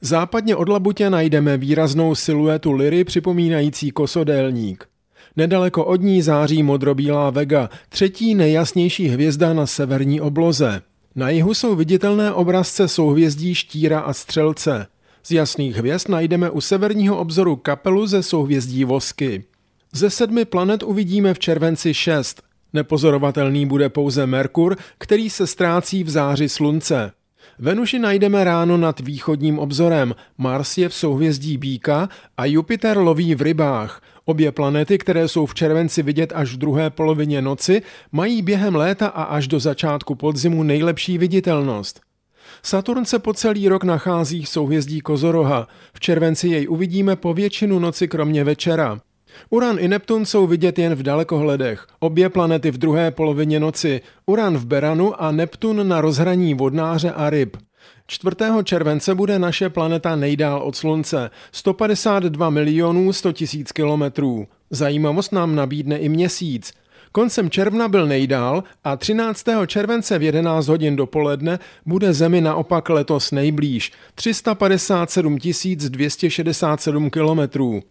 Západně 0.00 0.56
od 0.56 0.68
Labutě 0.68 1.10
najdeme 1.10 1.56
výraznou 1.56 2.14
siluetu 2.14 2.72
Liry 2.72 3.04
připomínající 3.04 3.90
kosodélník. 3.90 4.84
Nedaleko 5.36 5.84
od 5.84 6.02
ní 6.02 6.22
září 6.22 6.62
modrobílá 6.62 7.30
Vega, 7.30 7.70
třetí 7.88 8.34
nejjasnější 8.34 9.08
hvězda 9.08 9.52
na 9.52 9.66
severní 9.66 10.20
obloze. 10.20 10.82
Na 11.14 11.30
jihu 11.30 11.54
jsou 11.54 11.74
viditelné 11.74 12.32
obrazce 12.32 12.88
souhvězdí 12.88 13.54
Štíra 13.54 14.00
a 14.00 14.12
Střelce. 14.12 14.86
Z 15.22 15.30
jasných 15.30 15.76
hvězd 15.76 16.08
najdeme 16.08 16.50
u 16.50 16.60
severního 16.60 17.18
obzoru 17.18 17.56
kapelu 17.56 18.06
ze 18.06 18.22
souhvězdí 18.22 18.84
Vosky. 18.84 19.44
Ze 19.92 20.10
sedmi 20.10 20.44
planet 20.44 20.82
uvidíme 20.82 21.34
v 21.34 21.38
červenci 21.38 21.94
šest. 21.94 22.42
Nepozorovatelný 22.72 23.66
bude 23.66 23.88
pouze 23.88 24.26
Merkur, 24.26 24.76
který 24.98 25.30
se 25.30 25.46
ztrácí 25.46 26.04
v 26.04 26.10
záři 26.10 26.48
slunce. 26.48 27.12
Venuši 27.58 27.98
najdeme 27.98 28.44
ráno 28.44 28.76
nad 28.76 29.00
východním 29.00 29.58
obzorem, 29.58 30.14
Mars 30.38 30.78
je 30.78 30.88
v 30.88 30.94
souhvězdí 30.94 31.56
Bíka 31.56 32.08
a 32.36 32.44
Jupiter 32.44 32.98
loví 32.98 33.34
v 33.34 33.42
rybách. 33.42 34.02
Obě 34.24 34.52
planety, 34.52 34.98
které 34.98 35.28
jsou 35.28 35.46
v 35.46 35.54
červenci 35.54 36.02
vidět 36.02 36.32
až 36.34 36.54
v 36.54 36.56
druhé 36.56 36.90
polovině 36.90 37.42
noci, 37.42 37.82
mají 38.12 38.42
během 38.42 38.74
léta 38.74 39.06
a 39.06 39.22
až 39.22 39.48
do 39.48 39.60
začátku 39.60 40.14
podzimu 40.14 40.62
nejlepší 40.62 41.18
viditelnost. 41.18 42.00
Saturn 42.62 43.04
se 43.04 43.18
po 43.18 43.34
celý 43.34 43.68
rok 43.68 43.84
nachází 43.84 44.44
v 44.44 44.48
souhvězdí 44.48 45.00
Kozoroha. 45.00 45.68
V 45.94 46.00
červenci 46.00 46.48
jej 46.48 46.66
uvidíme 46.68 47.16
po 47.16 47.34
většinu 47.34 47.78
noci 47.78 48.08
kromě 48.08 48.44
večera. 48.44 49.00
Uran 49.50 49.76
i 49.78 49.88
Neptun 49.88 50.26
jsou 50.26 50.46
vidět 50.46 50.78
jen 50.78 50.94
v 50.94 51.02
dalekohledech. 51.02 51.86
Obě 51.98 52.28
planety 52.28 52.70
v 52.70 52.78
druhé 52.78 53.10
polovině 53.10 53.60
noci. 53.60 54.00
Uran 54.26 54.58
v 54.58 54.66
Beranu 54.66 55.22
a 55.22 55.32
Neptun 55.32 55.88
na 55.88 56.00
rozhraní 56.00 56.54
vodnáře 56.54 57.10
a 57.10 57.30
ryb. 57.30 57.56
4. 58.06 58.36
července 58.64 59.14
bude 59.14 59.38
naše 59.38 59.68
planeta 59.68 60.16
nejdál 60.16 60.62
od 60.62 60.76
Slunce, 60.76 61.30
152 61.52 62.50
milionů 62.50 63.12
100 63.12 63.32
tisíc 63.32 63.72
kilometrů. 63.72 64.46
Zajímavost 64.70 65.32
nám 65.32 65.54
nabídne 65.54 65.98
i 65.98 66.08
měsíc. 66.08 66.72
Koncem 67.12 67.50
června 67.50 67.88
byl 67.88 68.06
nejdál 68.06 68.64
a 68.84 68.96
13. 68.96 69.44
července 69.66 70.18
v 70.18 70.22
11 70.22 70.68
hodin 70.68 70.96
dopoledne 70.96 71.58
bude 71.86 72.12
Zemi 72.12 72.40
naopak 72.40 72.88
letos 72.88 73.30
nejblíž, 73.30 73.92
357 74.14 75.38
267 75.88 77.10
kilometrů. 77.10 77.82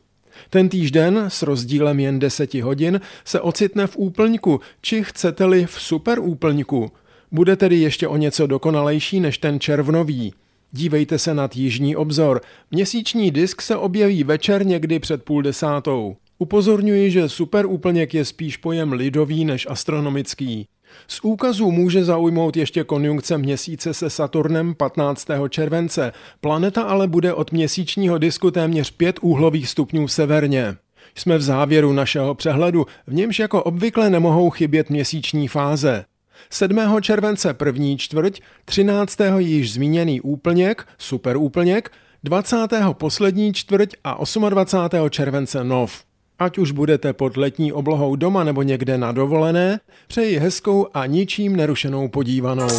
Ten 0.50 0.70
týžden 0.70 1.26
s 1.28 1.42
rozdílem 1.42 2.00
jen 2.00 2.20
deseti 2.20 2.62
hodin 2.62 3.02
se 3.26 3.42
ocitne 3.42 3.88
v 3.88 3.98
úplňku, 3.98 4.60
či 4.82 5.04
chcete-li 5.04 5.66
v 5.66 5.82
superúplňku. 5.82 6.92
Bude 7.32 7.56
tedy 7.56 7.76
ještě 7.76 8.08
o 8.08 8.18
něco 8.18 8.48
dokonalejší 8.48 9.20
než 9.20 9.38
ten 9.38 9.60
červnový. 9.60 10.34
Dívejte 10.72 11.20
se 11.20 11.34
nad 11.34 11.56
jižní 11.56 11.96
obzor. 11.96 12.42
Měsíční 12.72 13.32
disk 13.32 13.62
se 13.62 13.76
objeví 13.76 14.24
večer 14.24 14.66
někdy 14.66 15.00
před 15.00 15.24
půl 15.24 15.42
desátou. 15.42 16.16
Upozorňuji, 16.38 17.12
že 17.12 17.30
superúplněk 17.30 18.14
je 18.14 18.26
spíš 18.26 18.58
pojem 18.58 18.94
lidový 18.94 19.46
než 19.46 19.68
astronomický. 19.70 20.68
Z 21.08 21.20
úkazů 21.24 21.72
může 21.72 22.04
zaujmout 22.04 22.58
ještě 22.58 22.84
konjunkce 22.84 23.38
měsíce 23.38 23.94
se 23.94 24.10
Saturnem 24.10 24.76
15. 24.76 25.28
července. 25.50 26.12
Planeta 26.42 26.82
ale 26.82 27.08
bude 27.08 27.34
od 27.34 27.52
měsíčního 27.52 28.18
disku 28.18 28.52
téměř 28.52 28.92
pět 28.92 29.20
úhlových 29.22 29.70
stupňů 29.70 30.08
severně. 30.08 30.76
Jsme 31.16 31.38
v 31.38 31.42
závěru 31.42 31.94
našeho 31.94 32.36
přehledu, 32.36 32.86
v 33.08 33.14
němž 33.14 33.40
jako 33.40 33.64
obvykle 33.64 34.10
nemohou 34.10 34.50
chybět 34.50 34.90
měsíční 34.90 35.48
fáze. 35.48 36.06
7. 36.50 37.02
července 37.02 37.54
první 37.54 37.98
čtvrť, 37.98 38.40
13. 38.66 39.18
již 39.38 39.74
zmíněný 39.74 40.22
úplněk, 40.22 40.88
superúplněk, 40.98 41.92
20. 42.24 42.58
poslední 42.94 43.54
čtvrť 43.54 43.90
a 44.04 44.18
28. 44.50 45.10
července 45.10 45.64
nov. 45.64 46.09
Ať 46.40 46.58
už 46.58 46.72
budete 46.72 47.14
pod 47.14 47.38
letní 47.38 47.74
oblohou 47.74 48.16
doma 48.16 48.44
nebo 48.44 48.64
někde 48.64 48.98
na 48.98 49.12
dovolené, 49.12 49.80
přeji 50.08 50.40
hezkou 50.40 50.88
a 50.94 51.06
ničím 51.06 51.56
nerušenou 51.56 52.08
podívanou. 52.08 52.70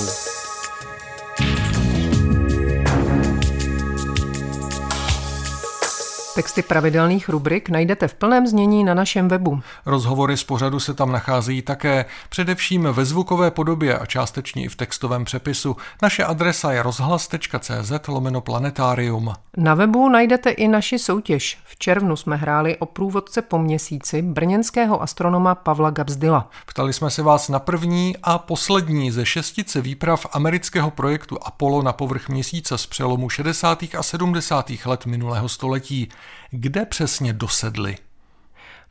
Texty 6.41 6.63
pravidelných 6.63 7.29
rubrik 7.29 7.69
najdete 7.69 8.09
v 8.09 8.15
plném 8.15 8.47
znění 8.47 8.85
na 8.85 8.95
našem 8.95 9.29
webu. 9.29 9.61
Rozhovory 9.87 10.37
z 10.37 10.45
pořadu 10.45 10.81
se 10.81 10.95
tam 10.95 11.13
nacházejí 11.13 11.63
také, 11.63 12.05
především 12.29 12.83
ve 12.93 13.05
zvukové 13.05 13.51
podobě 13.51 13.99
a 13.99 14.07
částečně 14.07 14.65
i 14.65 14.69
v 14.69 14.77
textovém 14.77 15.25
přepisu. 15.25 15.77
Naše 16.03 16.25
adresa 16.25 16.73
je 16.73 16.83
rozhlas.cz 16.83 18.09
lomeno 18.09 18.41
planetarium. 18.41 19.35
Na 19.57 19.75
webu 19.75 20.09
najdete 20.09 20.51
i 20.51 20.69
naši 20.69 20.99
soutěž. 20.99 21.59
V 21.65 21.79
červnu 21.79 22.17
jsme 22.17 22.37
hráli 22.37 22.77
o 22.77 22.87
průvodce 22.87 23.43
po 23.43 23.59
měsíci 23.59 24.23
brněnského 24.23 25.03
astronoma 25.03 25.55
Pavla 25.55 25.91
Gabzdila. 25.91 26.51
Ptali 26.67 26.93
jsme 26.93 27.11
se 27.11 27.23
vás 27.23 27.49
na 27.49 27.59
první 27.59 28.17
a 28.23 28.39
poslední 28.39 29.11
ze 29.11 29.27
šestice 29.27 29.81
výprav 29.81 30.27
amerického 30.33 30.91
projektu 30.91 31.39
Apollo 31.43 31.83
na 31.83 31.93
povrch 31.93 32.29
měsíce 32.29 32.79
z 32.79 32.87
přelomu 32.87 33.29
60. 33.29 33.83
a 33.99 34.03
70. 34.03 34.71
let 34.87 35.07
minulého 35.07 35.49
století. 35.49 36.09
Kde 36.51 36.87
přesně 36.87 37.33
dosedli? 37.33 37.97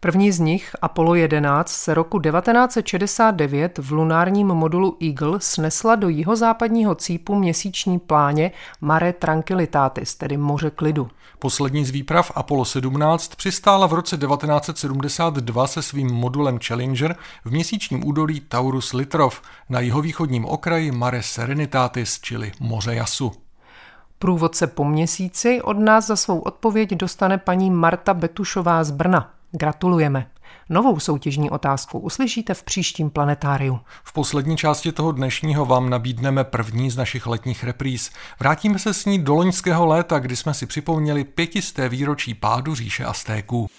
První 0.02 0.32
z 0.32 0.40
nich, 0.40 0.76
Apollo 0.82 1.16
11, 1.16 1.70
se 1.70 1.94
roku 1.94 2.20
1969 2.20 3.78
v 3.78 3.92
lunárním 3.92 4.48
modulu 4.48 4.98
Eagle 5.02 5.40
snesla 5.40 5.96
do 5.96 6.10
jihozápadního 6.10 6.96
cípu 6.96 7.36
měsíční 7.36 8.00
pláně 8.00 8.52
Mare 8.82 9.14
Tranquillitatis, 9.14 10.16
tedy 10.16 10.38
moře 10.38 10.70
klidu. 10.70 11.10
Poslední 11.40 11.86
z 11.86 11.90
výprav 11.90 12.32
Apollo 12.36 12.66
17 12.66 13.36
přistála 13.36 13.88
v 13.88 13.94
roce 13.94 14.18
1972 14.18 15.68
se 15.68 15.82
svým 15.82 16.14
modulem 16.14 16.60
Challenger 16.60 17.16
v 17.46 17.52
měsíčním 17.52 18.08
údolí 18.08 18.40
Taurus 18.40 18.94
Litrov 18.94 19.42
na 19.70 19.80
jihovýchodním 19.80 20.46
okraji 20.46 20.92
Mare 20.92 21.24
Serenitatis, 21.24 22.20
čili 22.22 22.52
moře 22.60 22.96
Jasu. 22.96 23.49
Průvodce 24.20 24.68
po 24.68 24.86
měsíci 24.86 25.62
od 25.62 25.80
nás 25.80 26.08
za 26.08 26.16
svou 26.16 26.40
odpověď 26.40 26.90
dostane 26.90 27.38
paní 27.38 27.72
Marta 27.72 28.14
Betušová 28.14 28.84
z 28.84 28.92
Brna. 28.92 29.34
Gratulujeme. 29.52 30.28
Novou 30.70 31.00
soutěžní 31.00 31.50
otázku 31.50 32.00
uslyšíte 32.00 32.54
v 32.54 32.64
příštím 32.64 33.10
planetáriu. 33.10 33.80
V 34.04 34.14
poslední 34.14 34.58
části 34.58 34.92
toho 34.92 35.12
dnešního 35.12 35.66
vám 35.66 35.90
nabídneme 35.90 36.44
první 36.44 36.92
z 36.92 36.98
našich 36.98 37.28
letních 37.28 37.64
repríz. 37.64 38.12
Vrátíme 38.40 38.80
se 38.80 38.94
s 38.94 39.06
ní 39.06 39.20
do 39.20 39.36
loňského 39.36 39.86
léta, 39.86 40.20
kdy 40.20 40.36
jsme 40.36 40.54
si 40.54 40.66
připomněli 40.66 41.24
pětisté 41.24 41.90
výročí 41.90 42.34
pádu 42.34 42.76
říše 42.76 43.06
Aztéků. 43.06 43.70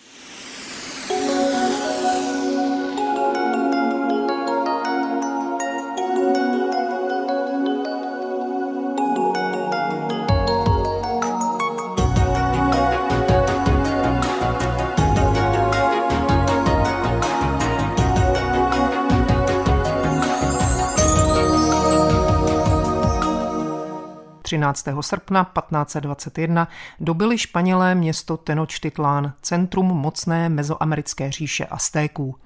13. 24.61 24.89
srpna 25.01 25.45
1521 25.45 26.69
dobili 27.01 27.39
Španělé 27.39 27.95
město 27.95 28.37
Tenochtitlán, 28.37 29.33
centrum 29.43 29.87
mocné 29.87 30.49
mezoamerické 30.49 31.33
říše 31.33 31.67
Aztéků. 31.67 32.37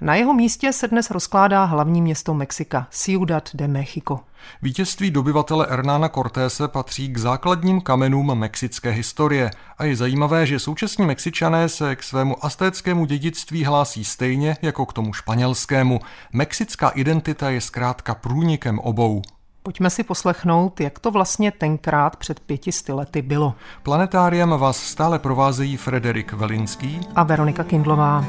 Na 0.00 0.14
jeho 0.14 0.34
místě 0.34 0.72
se 0.72 0.88
dnes 0.88 1.10
rozkládá 1.10 1.64
hlavní 1.64 2.02
město 2.02 2.34
Mexika, 2.34 2.86
Ciudad 2.90 3.50
de 3.54 3.68
México. 3.68 4.20
Vítězství 4.62 5.10
dobyvatele 5.10 5.66
Hernána 5.70 6.08
Cortése 6.08 6.68
patří 6.68 7.08
k 7.08 7.18
základním 7.18 7.80
kamenům 7.80 8.38
mexické 8.38 8.90
historie 8.90 9.50
a 9.78 9.84
je 9.84 9.96
zajímavé, 9.96 10.46
že 10.46 10.58
současní 10.58 11.06
Mexičané 11.06 11.68
se 11.68 11.96
k 11.96 12.02
svému 12.02 12.44
astéckému 12.44 13.04
dědictví 13.04 13.64
hlásí 13.64 14.04
stejně 14.04 14.56
jako 14.62 14.86
k 14.86 14.92
tomu 14.92 15.12
španělskému. 15.12 16.00
Mexická 16.32 16.88
identita 16.88 17.50
je 17.50 17.60
zkrátka 17.60 18.14
průnikem 18.14 18.78
obou. 18.78 19.22
Pojďme 19.66 19.90
si 19.90 20.02
poslechnout, 20.02 20.80
jak 20.80 20.98
to 20.98 21.10
vlastně 21.10 21.50
tenkrát 21.50 22.16
před 22.16 22.40
pětisty 22.40 22.92
lety 22.92 23.22
bylo. 23.22 23.54
Planetáriem 23.82 24.50
vás 24.50 24.76
stále 24.76 25.18
provázejí 25.18 25.76
Frederik 25.76 26.32
Velinský 26.32 27.00
a 27.16 27.22
Veronika 27.22 27.64
Kindlová. 27.64 28.24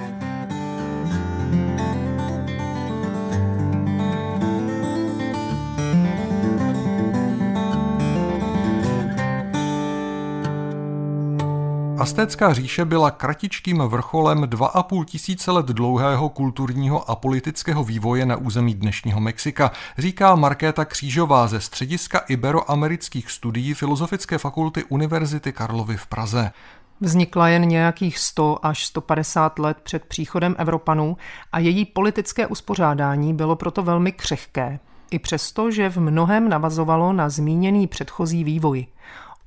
Aztécká 12.05 12.53
říše 12.53 12.85
byla 12.85 13.11
kratičkým 13.11 13.77
vrcholem 13.77 14.41
2,5 14.41 15.05
tisíce 15.05 15.51
let 15.51 15.65
dlouhého 15.65 16.29
kulturního 16.29 17.09
a 17.09 17.15
politického 17.15 17.83
vývoje 17.83 18.25
na 18.25 18.35
území 18.35 18.75
dnešního 18.75 19.19
Mexika, 19.19 19.71
říká 19.97 20.35
Markéta 20.35 20.85
Křížová 20.85 21.47
ze 21.47 21.59
střediska 21.59 22.19
iberoamerických 22.19 23.31
studií 23.31 23.73
Filozofické 23.73 24.37
fakulty 24.37 24.83
Univerzity 24.83 25.53
Karlovy 25.53 25.97
v 25.97 26.07
Praze. 26.07 26.51
Vznikla 27.01 27.47
jen 27.47 27.67
nějakých 27.67 28.19
100 28.19 28.65
až 28.65 28.85
150 28.85 29.59
let 29.59 29.77
před 29.83 30.05
příchodem 30.05 30.55
Evropanů 30.57 31.17
a 31.51 31.59
její 31.59 31.85
politické 31.85 32.47
uspořádání 32.47 33.33
bylo 33.33 33.55
proto 33.55 33.83
velmi 33.83 34.11
křehké, 34.11 34.79
i 35.11 35.19
přesto, 35.19 35.71
že 35.71 35.89
v 35.89 35.97
mnohem 35.97 36.49
navazovalo 36.49 37.13
na 37.13 37.29
zmíněný 37.29 37.87
předchozí 37.87 38.43
vývoj. 38.43 38.87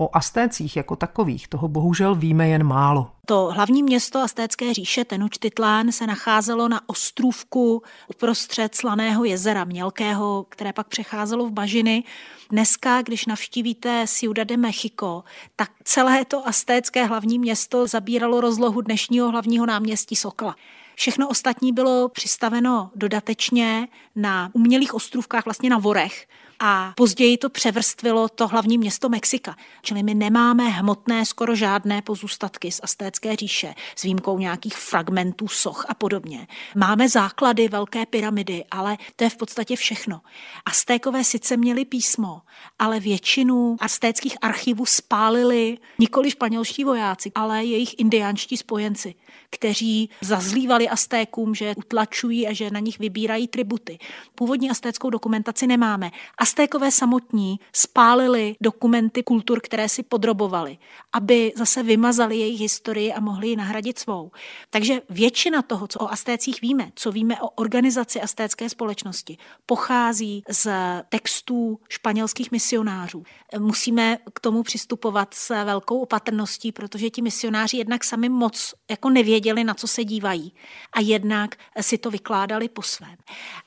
O 0.00 0.16
Astécích 0.16 0.76
jako 0.76 0.96
takových 0.96 1.48
toho 1.48 1.68
bohužel 1.68 2.14
víme 2.14 2.48
jen 2.48 2.64
málo. 2.64 3.10
To 3.26 3.50
hlavní 3.52 3.82
město 3.82 4.18
Astécké 4.18 4.74
říše 4.74 5.04
Tenochtitlán 5.04 5.92
se 5.92 6.06
nacházelo 6.06 6.68
na 6.68 6.80
ostrůvku 6.86 7.82
uprostřed 8.08 8.74
slaného 8.74 9.24
jezera 9.24 9.64
Mělkého, 9.64 10.46
které 10.48 10.72
pak 10.72 10.88
přecházelo 10.88 11.46
v 11.46 11.52
bažiny. 11.52 12.04
Dneska, 12.50 13.02
když 13.02 13.26
navštívíte 13.26 14.04
Ciudad 14.08 14.48
de 14.48 14.56
Mexico, 14.56 15.24
tak 15.56 15.70
celé 15.84 16.24
to 16.24 16.48
astécké 16.48 17.04
hlavní 17.04 17.38
město 17.38 17.86
zabíralo 17.86 18.40
rozlohu 18.40 18.80
dnešního 18.80 19.30
hlavního 19.30 19.66
náměstí 19.66 20.16
Sokla. 20.16 20.56
Všechno 20.94 21.28
ostatní 21.28 21.72
bylo 21.72 22.08
přistaveno 22.08 22.90
dodatečně 22.94 23.88
na 24.16 24.50
umělých 24.52 24.94
ostrůvkách, 24.94 25.44
vlastně 25.44 25.70
na 25.70 25.78
vorech, 25.78 26.26
a 26.60 26.92
později 26.96 27.38
to 27.38 27.50
převrstvilo 27.50 28.28
to 28.28 28.48
hlavní 28.48 28.78
město 28.78 29.08
Mexika. 29.08 29.56
Čili 29.82 30.02
my 30.02 30.14
nemáme 30.14 30.68
hmotné 30.68 31.26
skoro 31.26 31.54
žádné 31.54 32.02
pozůstatky 32.02 32.72
z 32.72 32.80
Astécké 32.82 33.36
říše, 33.36 33.74
s 33.96 34.02
výjimkou 34.02 34.38
nějakých 34.38 34.76
fragmentů 34.76 35.48
soch 35.48 35.86
a 35.88 35.94
podobně. 35.94 36.46
Máme 36.76 37.08
základy 37.08 37.68
velké 37.68 38.06
pyramidy, 38.06 38.64
ale 38.70 38.96
to 39.16 39.24
je 39.24 39.30
v 39.30 39.36
podstatě 39.36 39.76
všechno. 39.76 40.20
Astékové 40.64 41.24
sice 41.24 41.56
měli 41.56 41.84
písmo, 41.84 42.42
ale 42.78 43.00
většinu 43.00 43.76
astéckých 43.80 44.36
archivů 44.40 44.86
spálili 44.86 45.78
nikoli 45.98 46.30
španělští 46.30 46.84
vojáci, 46.84 47.32
ale 47.34 47.64
jejich 47.64 47.98
indiánští 47.98 48.56
spojenci, 48.56 49.14
kteří 49.50 50.10
zazlívali 50.20 50.88
Astékům, 50.88 51.54
že 51.54 51.74
utlačují 51.76 52.48
a 52.48 52.52
že 52.52 52.70
na 52.70 52.80
nich 52.80 52.98
vybírají 52.98 53.48
tributy. 53.48 53.98
Původní 54.34 54.70
astéckou 54.70 55.10
dokumentaci 55.10 55.66
nemáme. 55.66 56.10
Aztékové 56.48 56.90
samotní 56.90 57.60
spálili 57.72 58.56
dokumenty 58.60 59.22
kultur, 59.22 59.60
které 59.60 59.88
si 59.88 60.02
podrobovali, 60.02 60.78
aby 61.12 61.52
zase 61.56 61.82
vymazali 61.82 62.36
jejich 62.36 62.60
historii 62.60 63.12
a 63.12 63.20
mohli 63.20 63.48
ji 63.48 63.56
nahradit 63.56 63.98
svou. 63.98 64.30
Takže 64.70 65.02
většina 65.10 65.62
toho, 65.62 65.88
co 65.88 65.98
o 65.98 66.12
Aztécích 66.12 66.60
víme, 66.60 66.90
co 66.94 67.12
víme 67.12 67.40
o 67.40 67.48
organizaci 67.48 68.20
aztécké 68.20 68.68
společnosti, 68.68 69.38
pochází 69.66 70.42
z 70.50 70.68
textů 71.08 71.80
španělských 71.88 72.52
misionářů. 72.52 73.22
Musíme 73.58 74.18
k 74.34 74.40
tomu 74.40 74.62
přistupovat 74.62 75.34
s 75.34 75.64
velkou 75.64 76.00
opatrností, 76.00 76.72
protože 76.72 77.10
ti 77.10 77.22
misionáři 77.22 77.76
jednak 77.76 78.04
sami 78.04 78.28
moc 78.28 78.74
jako 78.90 79.10
nevěděli, 79.10 79.64
na 79.64 79.74
co 79.74 79.86
se 79.86 80.04
dívají 80.04 80.54
a 80.92 81.00
jednak 81.00 81.56
si 81.80 81.98
to 81.98 82.10
vykládali 82.10 82.68
po 82.68 82.82
svém. 82.82 83.16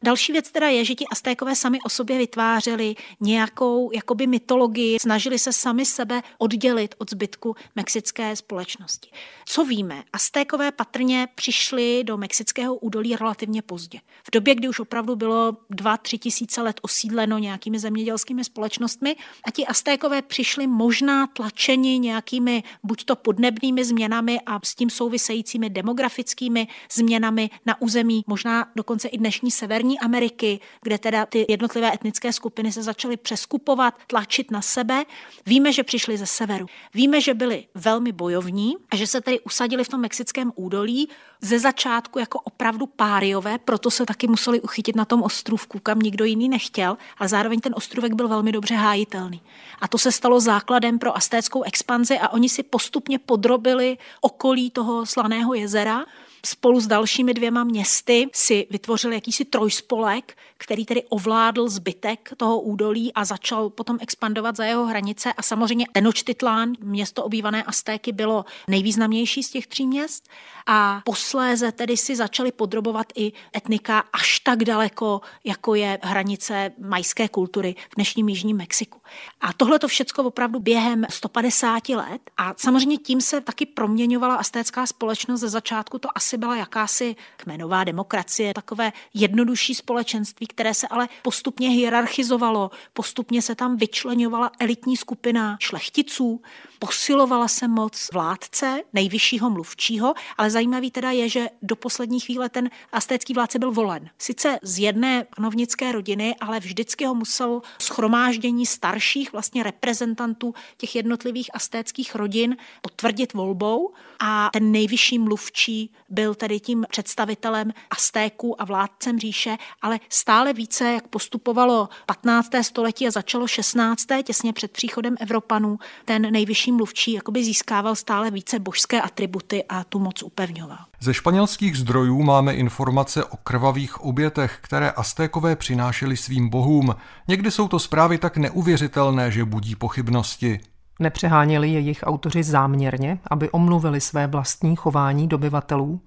Další 0.04 0.32
věc 0.32 0.52
teda 0.52 0.67
je, 0.67 0.86
že 0.86 0.96
ti 0.96 1.06
Aztékové 1.12 1.56
sami 1.56 1.78
o 1.86 1.89
sobě 1.89 2.17
vytvářeli 2.17 2.70
vytvářeli 2.71 2.95
nějakou 3.19 3.91
jakoby 3.93 4.27
mytologii, 4.27 4.99
snažili 4.99 5.39
se 5.39 5.53
sami 5.53 5.86
sebe 5.86 6.21
oddělit 6.38 6.95
od 6.97 7.10
zbytku 7.10 7.55
mexické 7.75 8.36
společnosti. 8.36 9.10
Co 9.45 9.65
víme? 9.65 10.03
Aztékové 10.13 10.71
patrně 10.71 11.27
přišli 11.36 12.03
do 12.03 12.17
mexického 12.17 12.75
údolí 12.75 13.15
relativně 13.15 13.62
pozdě. 13.62 13.99
V 14.23 14.31
době, 14.31 14.55
kdy 14.55 14.69
už 14.69 14.79
opravdu 14.79 15.15
bylo 15.15 15.57
2-3 15.71 16.19
tisíce 16.19 16.62
let 16.62 16.79
osídleno 16.81 17.38
nějakými 17.38 17.79
zemědělskými 17.79 18.43
společnostmi 18.43 19.15
a 19.47 19.51
ti 19.51 19.65
Aztékové 19.65 20.21
přišli 20.21 20.67
možná 20.67 21.27
tlačeni 21.27 21.99
nějakými 21.99 22.63
buď 22.84 23.05
to 23.05 23.15
podnebnými 23.15 23.86
změnami 23.86 24.39
a 24.45 24.60
s 24.63 24.75
tím 24.75 24.89
souvisejícími 24.89 25.69
demografickými 25.69 26.67
změnami 26.93 27.49
na 27.65 27.81
území 27.81 28.23
možná 28.27 28.65
dokonce 28.75 29.07
i 29.07 29.17
dnešní 29.17 29.51
Severní 29.51 29.99
Ameriky, 29.99 30.60
kde 30.81 30.97
teda 30.97 31.25
ty 31.25 31.45
jednotlivé 31.49 31.93
etnické 31.93 32.34
skupiny 32.34 32.61
skupiny 32.62 32.71
se 32.71 32.84
začaly 32.84 33.17
přeskupovat, 33.17 33.93
tlačit 34.08 34.52
na 34.52 34.62
sebe. 34.62 35.04
Víme, 35.45 35.74
že 35.74 35.84
přišli 35.84 36.17
ze 36.17 36.26
severu. 36.26 36.65
Víme, 36.93 37.21
že 37.21 37.34
byli 37.34 37.65
velmi 37.76 38.12
bojovní 38.12 38.76
a 38.91 38.95
že 38.95 39.08
se 39.08 39.21
tady 39.21 39.39
usadili 39.39 39.84
v 39.84 39.89
tom 39.89 40.02
mexickém 40.02 40.52
údolí 40.56 41.10
ze 41.41 41.60
začátku 41.60 42.19
jako 42.19 42.39
opravdu 42.39 42.86
páriové, 42.86 43.58
proto 43.58 43.91
se 43.91 44.06
taky 44.06 44.28
museli 44.28 44.62
uchytit 44.62 44.95
na 44.95 45.06
tom 45.06 45.24
ostrůvku, 45.24 45.80
kam 45.80 46.00
nikdo 46.00 46.26
jiný 46.26 46.50
nechtěl, 46.50 46.97
ale 47.17 47.30
zároveň 47.30 47.60
ten 47.60 47.74
ostrůvek 47.76 48.13
byl 48.13 48.28
velmi 48.28 48.52
dobře 48.52 48.76
hájitelný. 48.76 49.41
A 49.82 49.88
to 49.88 49.97
se 49.97 50.12
stalo 50.12 50.39
základem 50.39 51.00
pro 51.00 51.17
astéckou 51.17 51.63
expanzi 51.63 52.19
a 52.19 52.30
oni 52.30 52.50
si 52.50 52.63
postupně 52.63 53.19
podrobili 53.19 53.97
okolí 54.21 54.69
toho 54.69 55.06
slaného 55.06 55.54
jezera 55.54 56.06
spolu 56.45 56.80
s 56.80 56.88
dalšími 56.88 57.34
dvěma 57.34 57.63
městy 57.63 58.30
si 58.34 58.67
vytvořil 58.69 59.13
jakýsi 59.13 59.45
trojspolek, 59.45 60.38
který 60.58 60.86
tedy 60.86 61.04
ovládl 61.04 61.69
zbytek 61.69 62.34
toho 62.38 62.60
údolí 62.62 63.13
a 63.13 63.25
začal 63.25 63.69
potom 63.69 63.97
expandovat 64.01 64.56
za 64.56 64.65
jeho 64.65 64.86
hranice. 64.86 65.34
A 65.34 65.41
samozřejmě 65.41 65.86
Tenochtitlán, 65.91 66.73
město 66.80 67.23
obývané 67.23 67.63
Aztéky, 67.63 68.12
bylo 68.12 68.45
nejvýznamnější 68.67 69.43
z 69.43 69.49
těch 69.49 69.67
tří 69.67 69.88
měst. 69.88 70.30
A 70.67 71.02
posléze 71.06 71.71
tedy 71.71 71.97
si 71.97 72.15
začali 72.15 72.52
podrobovat 72.52 73.08
i 73.15 73.32
etnika 73.58 74.04
až 74.13 74.39
tak 74.39 74.63
daleko, 74.63 75.21
jako 75.43 75.76
je 75.76 76.00
hranice 76.02 76.71
majské 76.80 77.28
kultury 77.28 77.76
v 77.89 77.95
dnešním 77.95 78.30
Jižním 78.30 78.58
Mexiku. 78.58 79.02
A 79.41 79.54
tohle 79.54 79.80
to 79.80 79.88
všechno 79.88 80.24
opravdu 80.24 80.60
během 80.60 81.06
150 81.10 81.89
let. 81.89 82.21
A 82.38 82.54
samozřejmě 82.58 82.97
tím 82.97 83.21
se 83.21 83.41
taky 83.41 83.65
proměňovala 83.65 84.36
astécká 84.36 84.86
společnost 84.86 85.39
ze 85.39 85.50
začátku. 85.50 86.00
To 86.00 86.10
asi 86.15 86.38
byla 86.38 86.56
jakási 86.56 87.15
kmenová 87.38 87.84
demokracie, 87.84 88.54
takové 88.54 88.91
jednodušší 89.13 89.76
společenství, 89.76 90.47
které 90.47 90.74
se 90.74 90.88
ale 90.88 91.10
postupně 91.21 91.69
hierarchizovalo, 91.69 92.71
postupně 92.93 93.41
se 93.41 93.56
tam 93.56 93.78
vyčlenovala 93.78 94.52
elitní 94.60 94.97
skupina 94.97 95.58
šlechticů, 95.60 96.41
posilovala 96.80 97.47
se 97.47 97.67
moc 97.67 98.10
vládce, 98.13 98.82
nejvyššího 98.93 99.50
mluvčího, 99.50 100.13
ale 100.38 100.50
zajímavý 100.62 100.91
teda 100.91 101.12
je, 101.12 101.30
že 101.30 101.50
do 101.62 101.76
poslední 101.76 102.19
chvíle 102.19 102.50
ten 102.50 102.69
astécký 102.91 103.34
vládce 103.34 103.60
byl 103.60 103.71
volen. 103.71 104.10
Sice 104.17 104.60
z 104.62 104.80
jedné 104.80 105.26
panovnické 105.36 105.91
rodiny, 105.91 106.36
ale 106.41 106.60
vždycky 106.60 107.06
ho 107.06 107.15
musel 107.15 107.62
schromáždění 107.82 108.65
starších 108.65 109.32
vlastně 109.32 109.63
reprezentantů 109.63 110.54
těch 110.78 110.95
jednotlivých 110.95 111.50
astéckých 111.54 112.15
rodin 112.15 112.58
potvrdit 112.82 113.34
volbou 113.34 113.93
a 114.19 114.50
ten 114.54 114.71
nejvyšší 114.71 115.19
mluvčí 115.19 115.93
byl 116.10 116.36
tedy 116.36 116.60
tím 116.60 116.86
představitelem 116.89 117.74
Astéků 117.89 118.62
a 118.62 118.65
vládcem 118.65 119.19
říše, 119.19 119.58
ale 119.82 120.00
stále 120.10 120.54
více, 120.54 120.93
jak 120.93 121.08
postupovalo 121.08 121.89
15. 122.06 122.50
století 122.62 123.08
a 123.08 123.12
začalo 123.12 123.47
16. 123.47 124.08
těsně 124.24 124.54
před 124.54 124.71
příchodem 124.71 125.15
Evropanů, 125.19 125.80
ten 126.06 126.32
nejvyšší 126.32 126.71
mluvčí 126.71 127.13
jakoby 127.13 127.43
získával 127.43 127.95
stále 127.95 128.32
více 128.32 128.60
božské 128.60 129.02
atributy 129.02 129.63
a 129.69 129.84
tu 129.84 130.00
moc 130.00 130.24
upevňoval. 130.41 130.77
Ze 130.99 131.13
španělských 131.13 131.77
zdrojů 131.77 132.23
máme 132.23 132.54
informace 132.54 133.25
o 133.25 133.38
krvavých 133.38 134.01
obětech, 134.01 134.58
které 134.62 134.89
Aztékové 134.89 135.56
přinášeli 135.56 136.17
svým 136.17 136.49
bohům. 136.49 136.95
Někdy 137.27 137.51
jsou 137.51 137.67
to 137.67 137.80
zprávy 137.80 138.17
tak 138.17 138.38
neuvěřitelné, 138.38 139.32
že 139.32 139.45
budí 139.45 139.75
pochybnosti. 139.75 140.60
Nepřeháněli 140.99 141.69
jejich 141.69 141.99
autoři 142.04 142.43
záměrně, 142.43 143.19
aby 143.30 143.51
omluvili 143.51 144.01
své 144.01 144.27
vlastní 144.27 144.75
chování 144.75 145.27
dobyvatelů? 145.27 146.01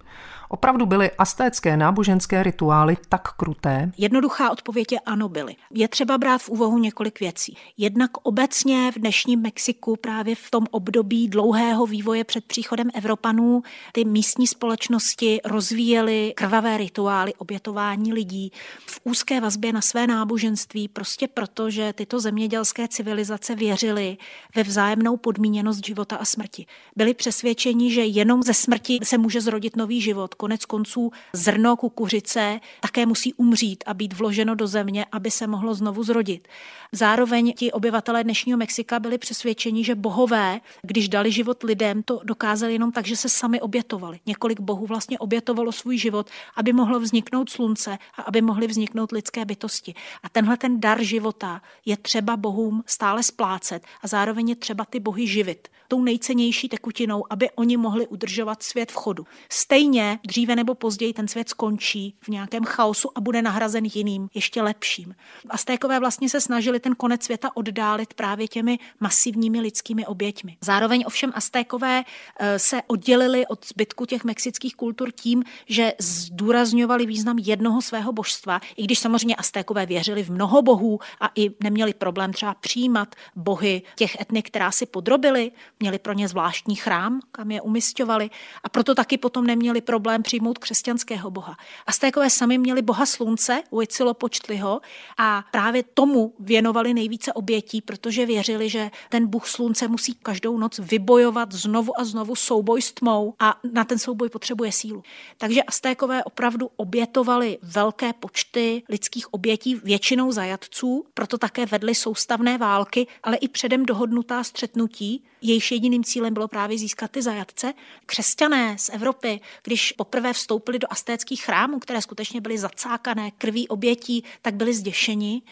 Opravdu 0.54 0.86
byly 0.86 1.10
astécké 1.10 1.76
náboženské 1.76 2.42
rituály 2.42 2.96
tak 3.08 3.32
kruté? 3.36 3.92
Jednoduchá 3.98 4.50
odpověď 4.50 4.92
je 4.92 5.00
ano, 5.00 5.28
byly. 5.28 5.56
Je 5.70 5.88
třeba 5.88 6.18
brát 6.18 6.38
v 6.38 6.48
úvahu 6.48 6.78
několik 6.78 7.20
věcí. 7.20 7.56
Jednak 7.76 8.10
obecně 8.22 8.92
v 8.92 8.98
dnešním 8.98 9.40
Mexiku 9.40 9.96
právě 9.96 10.34
v 10.34 10.50
tom 10.50 10.66
období 10.70 11.28
dlouhého 11.28 11.86
vývoje 11.86 12.24
před 12.24 12.44
příchodem 12.44 12.90
Evropanů 12.94 13.62
ty 13.92 14.04
místní 14.04 14.46
společnosti 14.46 15.40
rozvíjely 15.44 16.32
krvavé 16.36 16.76
rituály 16.76 17.34
obětování 17.34 18.12
lidí 18.12 18.52
v 18.86 19.00
úzké 19.04 19.40
vazbě 19.40 19.72
na 19.72 19.80
své 19.80 20.06
náboženství, 20.06 20.88
prostě 20.88 21.28
proto, 21.28 21.70
že 21.70 21.92
tyto 21.92 22.20
zemědělské 22.20 22.88
civilizace 22.88 23.54
věřily 23.54 24.16
ve 24.56 24.62
vzájemnou 24.62 25.16
podmíněnost 25.16 25.86
života 25.86 26.16
a 26.16 26.24
smrti. 26.24 26.66
Byli 26.96 27.14
přesvědčeni, 27.14 27.92
že 27.92 28.04
jenom 28.04 28.42
ze 28.42 28.54
smrti 28.54 28.98
se 29.02 29.18
může 29.18 29.40
zrodit 29.40 29.76
nový 29.76 30.00
život, 30.00 30.34
Konec 30.44 30.64
konců 30.64 31.12
zrno 31.32 31.76
kukuřice 31.76 32.60
také 32.80 33.06
musí 33.06 33.34
umřít 33.34 33.84
a 33.86 33.94
být 33.94 34.12
vloženo 34.12 34.54
do 34.54 34.66
země, 34.66 35.06
aby 35.12 35.30
se 35.30 35.46
mohlo 35.46 35.74
znovu 35.74 36.02
zrodit. 36.02 36.48
Zároveň 36.92 37.52
ti 37.52 37.72
obyvatelé 37.72 38.24
dnešního 38.24 38.58
Mexika 38.58 39.00
byli 39.00 39.18
přesvědčeni, 39.18 39.84
že 39.84 39.94
bohové, 39.94 40.60
když 40.82 41.08
dali 41.08 41.32
život 41.32 41.62
lidem, 41.62 42.02
to 42.02 42.20
dokázali 42.24 42.72
jenom 42.72 42.92
tak, 42.92 43.06
že 43.06 43.16
se 43.16 43.28
sami 43.28 43.60
obětovali. 43.60 44.20
Několik 44.26 44.60
bohů 44.60 44.86
vlastně 44.86 45.18
obětovalo 45.18 45.72
svůj 45.72 45.98
život, 45.98 46.30
aby 46.56 46.72
mohlo 46.72 47.00
vzniknout 47.00 47.50
slunce 47.50 47.98
a 48.16 48.22
aby 48.22 48.42
mohly 48.42 48.66
vzniknout 48.66 49.12
lidské 49.12 49.44
bytosti. 49.44 49.94
A 50.22 50.28
tenhle 50.28 50.56
ten 50.56 50.80
dar 50.80 51.02
života 51.02 51.62
je 51.86 51.96
třeba 51.96 52.36
bohům 52.36 52.82
stále 52.86 53.22
splácet 53.22 53.82
a 54.02 54.08
zároveň 54.08 54.48
je 54.48 54.56
třeba 54.56 54.84
ty 54.84 55.00
bohy 55.00 55.26
živit 55.26 55.68
tou 55.88 56.02
nejcennější 56.02 56.68
tekutinou, 56.68 57.24
aby 57.30 57.50
oni 57.50 57.76
mohli 57.76 58.06
udržovat 58.06 58.62
svět 58.62 58.92
v 58.92 58.94
chodu. 58.94 59.26
Stejně 59.50 60.18
dříve 60.26 60.56
nebo 60.56 60.74
později 60.74 61.12
ten 61.12 61.28
svět 61.28 61.48
skončí 61.48 62.16
v 62.20 62.28
nějakém 62.28 62.64
chaosu 62.64 63.08
a 63.14 63.20
bude 63.20 63.42
nahrazen 63.42 63.84
jiným, 63.84 64.28
ještě 64.34 64.62
lepším. 64.62 65.14
Aztékové 65.50 66.00
vlastně 66.00 66.28
se 66.28 66.40
snažili 66.40 66.80
ten 66.80 66.94
konec 66.94 67.24
světa 67.24 67.50
oddálit 67.54 68.14
právě 68.14 68.48
těmi 68.48 68.78
masivními 69.00 69.60
lidskými 69.60 70.06
oběťmi. 70.06 70.56
Zároveň 70.60 71.04
ovšem 71.06 71.32
Aztékové 71.34 72.02
eh, 72.38 72.58
se 72.58 72.82
oddělili 72.86 73.46
od 73.46 73.66
zbytku 73.66 74.06
těch 74.06 74.24
mexických 74.24 74.76
kultur 74.76 75.12
tím, 75.12 75.44
že 75.68 75.92
zdůrazňovali 75.98 77.06
význam 77.06 77.38
jednoho 77.38 77.82
svého 77.82 78.12
božstva, 78.12 78.60
i 78.76 78.84
když 78.84 78.98
samozřejmě 78.98 79.36
Aztékové 79.36 79.86
věřili 79.86 80.22
v 80.22 80.30
mnoho 80.30 80.62
bohů 80.62 80.98
a 81.20 81.30
i 81.34 81.50
neměli 81.62 81.94
problém 81.94 82.32
třeba 82.32 82.54
přijímat 82.54 83.14
bohy 83.36 83.82
těch 83.96 84.20
etnik, 84.20 84.46
která 84.46 84.70
si 84.70 84.86
podrobili, 84.86 85.52
měli 85.80 85.98
pro 85.98 86.12
ně 86.12 86.28
zvláštní 86.28 86.76
chrám, 86.76 87.20
kam 87.32 87.50
je 87.50 87.60
umistovali 87.60 88.30
a 88.64 88.68
proto 88.68 88.94
taky 88.94 89.18
potom 89.18 89.46
neměli 89.46 89.80
problém 89.80 90.13
přijmout 90.22 90.58
křesťanského 90.58 91.30
boha. 91.30 91.56
Aztékové 91.86 92.30
sami 92.30 92.58
měli 92.58 92.82
boha 92.82 93.06
slunce, 93.06 93.62
Huitzilopochtliho, 93.70 94.80
a 95.18 95.44
právě 95.50 95.82
tomu 95.94 96.34
věnovali 96.40 96.94
nejvíce 96.94 97.32
obětí, 97.32 97.80
protože 97.80 98.26
věřili, 98.26 98.68
že 98.68 98.90
ten 99.08 99.26
bůh 99.26 99.48
slunce 99.48 99.88
musí 99.88 100.14
každou 100.14 100.58
noc 100.58 100.78
vybojovat 100.78 101.52
znovu 101.52 102.00
a 102.00 102.04
znovu 102.04 102.36
souboj 102.36 102.82
s 102.82 102.92
tmou 102.92 103.34
a 103.38 103.60
na 103.72 103.84
ten 103.84 103.98
souboj 103.98 104.28
potřebuje 104.28 104.72
sílu. 104.72 105.02
Takže 105.38 105.62
Aztékové 105.62 106.24
opravdu 106.24 106.70
obětovali 106.76 107.58
velké 107.62 108.12
počty 108.12 108.82
lidských 108.88 109.34
obětí, 109.34 109.74
většinou 109.74 110.32
zajatců, 110.32 111.04
proto 111.14 111.38
také 111.38 111.66
vedli 111.66 111.94
soustavné 111.94 112.58
války, 112.58 113.06
ale 113.22 113.36
i 113.36 113.48
předem 113.48 113.86
dohodnutá 113.86 114.44
střetnutí, 114.44 115.24
jejíž 115.42 115.72
jediným 115.72 116.04
cílem 116.04 116.34
bylo 116.34 116.48
právě 116.48 116.78
získat 116.78 117.10
ty 117.10 117.22
zajatce. 117.22 117.72
Křesťané 118.06 118.78
z 118.78 118.88
Evropy, 118.88 119.40
když 119.62 119.94
poprvé 120.04 120.32
vstoupili 120.32 120.78
do 120.78 120.86
astéckých 120.90 121.44
chrámů, 121.44 121.78
které 121.78 122.02
skutečně 122.02 122.40
byly 122.40 122.58
zacákané 122.58 123.30
krví 123.30 123.68
obětí, 123.68 124.24
tak 124.42 124.54
byli 124.54 124.74
zděšeni 124.74 125.42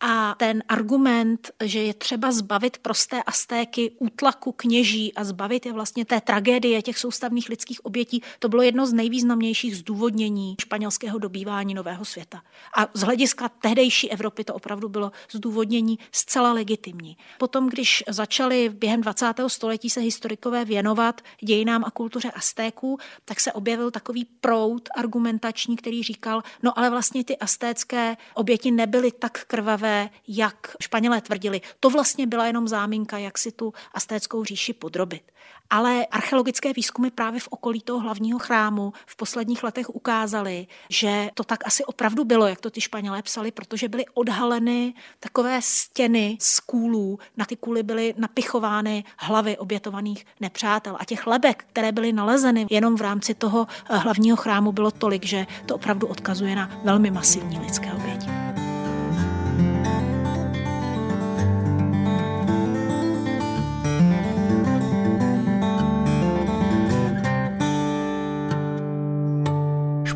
a 0.00 0.34
ten 0.38 0.62
argument, 0.68 1.50
že 1.64 1.82
je 1.82 1.94
třeba 1.94 2.32
zbavit 2.32 2.78
prosté 2.78 3.22
astéky 3.22 3.90
útlaku 3.98 4.52
kněží 4.52 5.14
a 5.14 5.24
zbavit 5.24 5.66
je 5.66 5.72
vlastně 5.72 6.04
té 6.04 6.20
tragédie 6.20 6.82
těch 6.82 6.98
soustavných 6.98 7.48
lidských 7.48 7.84
obětí, 7.84 8.22
to 8.38 8.48
bylo 8.48 8.62
jedno 8.62 8.86
z 8.86 8.92
nejvýznamnějších 8.92 9.76
zdůvodnění 9.76 10.56
španělského 10.60 11.18
dobývání 11.18 11.74
Nového 11.74 12.04
světa. 12.04 12.42
A 12.76 12.88
z 12.94 13.00
hlediska 13.00 13.48
tehdejší 13.48 14.10
Evropy 14.10 14.44
to 14.44 14.54
opravdu 14.54 14.88
bylo 14.88 15.12
zdůvodnění 15.32 15.98
zcela 16.12 16.52
legitimní. 16.52 17.16
Potom, 17.38 17.68
když 17.68 18.04
začali 18.08 18.68
během 18.68 19.00
20. 19.00 19.26
století 19.46 19.90
se 19.90 20.00
historikové 20.00 20.64
věnovat 20.64 21.20
dějinám 21.44 21.84
a 21.84 21.90
kultuře 21.90 22.30
Astéků, 22.30 22.98
tak 23.24 23.40
se 23.40 23.52
objevil 23.52 23.90
takový 23.90 24.24
proud 24.40 24.88
argumentační, 24.96 25.76
který 25.76 26.02
říkal, 26.02 26.42
no 26.62 26.78
ale 26.78 26.90
vlastně 26.90 27.24
ty 27.24 27.36
astécké 27.36 28.16
oběti 28.34 28.70
nebyly 28.70 29.12
tak 29.12 29.44
krvavé, 29.44 29.89
takové, 29.90 30.10
jak 30.28 30.76
Španělé 30.80 31.20
tvrdili. 31.20 31.60
To 31.80 31.90
vlastně 31.90 32.26
byla 32.26 32.46
jenom 32.46 32.68
záminka, 32.68 33.18
jak 33.18 33.38
si 33.38 33.52
tu 33.52 33.72
astéckou 33.94 34.44
říši 34.44 34.72
podrobit. 34.72 35.22
Ale 35.70 36.06
archeologické 36.06 36.72
výzkumy 36.72 37.10
právě 37.10 37.40
v 37.40 37.48
okolí 37.48 37.80
toho 37.80 38.00
hlavního 38.00 38.38
chrámu 38.38 38.92
v 39.06 39.16
posledních 39.16 39.62
letech 39.62 39.90
ukázaly, 39.90 40.66
že 40.90 41.30
to 41.34 41.44
tak 41.44 41.66
asi 41.66 41.84
opravdu 41.84 42.24
bylo, 42.24 42.46
jak 42.46 42.60
to 42.60 42.70
ty 42.70 42.80
Španělé 42.80 43.22
psali, 43.22 43.52
protože 43.52 43.88
byly 43.88 44.04
odhaleny 44.14 44.94
takové 45.20 45.60
stěny 45.62 46.36
z 46.40 46.60
kůlů. 46.60 47.18
Na 47.36 47.44
ty 47.44 47.56
kůly 47.56 47.82
byly 47.82 48.14
napichovány 48.18 49.04
hlavy 49.18 49.58
obětovaných 49.58 50.26
nepřátel. 50.40 50.96
A 51.00 51.04
těch 51.04 51.26
lebek, 51.26 51.64
které 51.72 51.92
byly 51.92 52.12
nalezeny 52.12 52.66
jenom 52.70 52.96
v 52.96 53.00
rámci 53.00 53.34
toho 53.34 53.66
hlavního 53.84 54.36
chrámu, 54.36 54.72
bylo 54.72 54.90
tolik, 54.90 55.24
že 55.26 55.46
to 55.66 55.74
opravdu 55.74 56.06
odkazuje 56.06 56.56
na 56.56 56.70
velmi 56.84 57.10
masivní 57.10 57.58
lidské 57.58 57.92
oběti. 57.92 58.39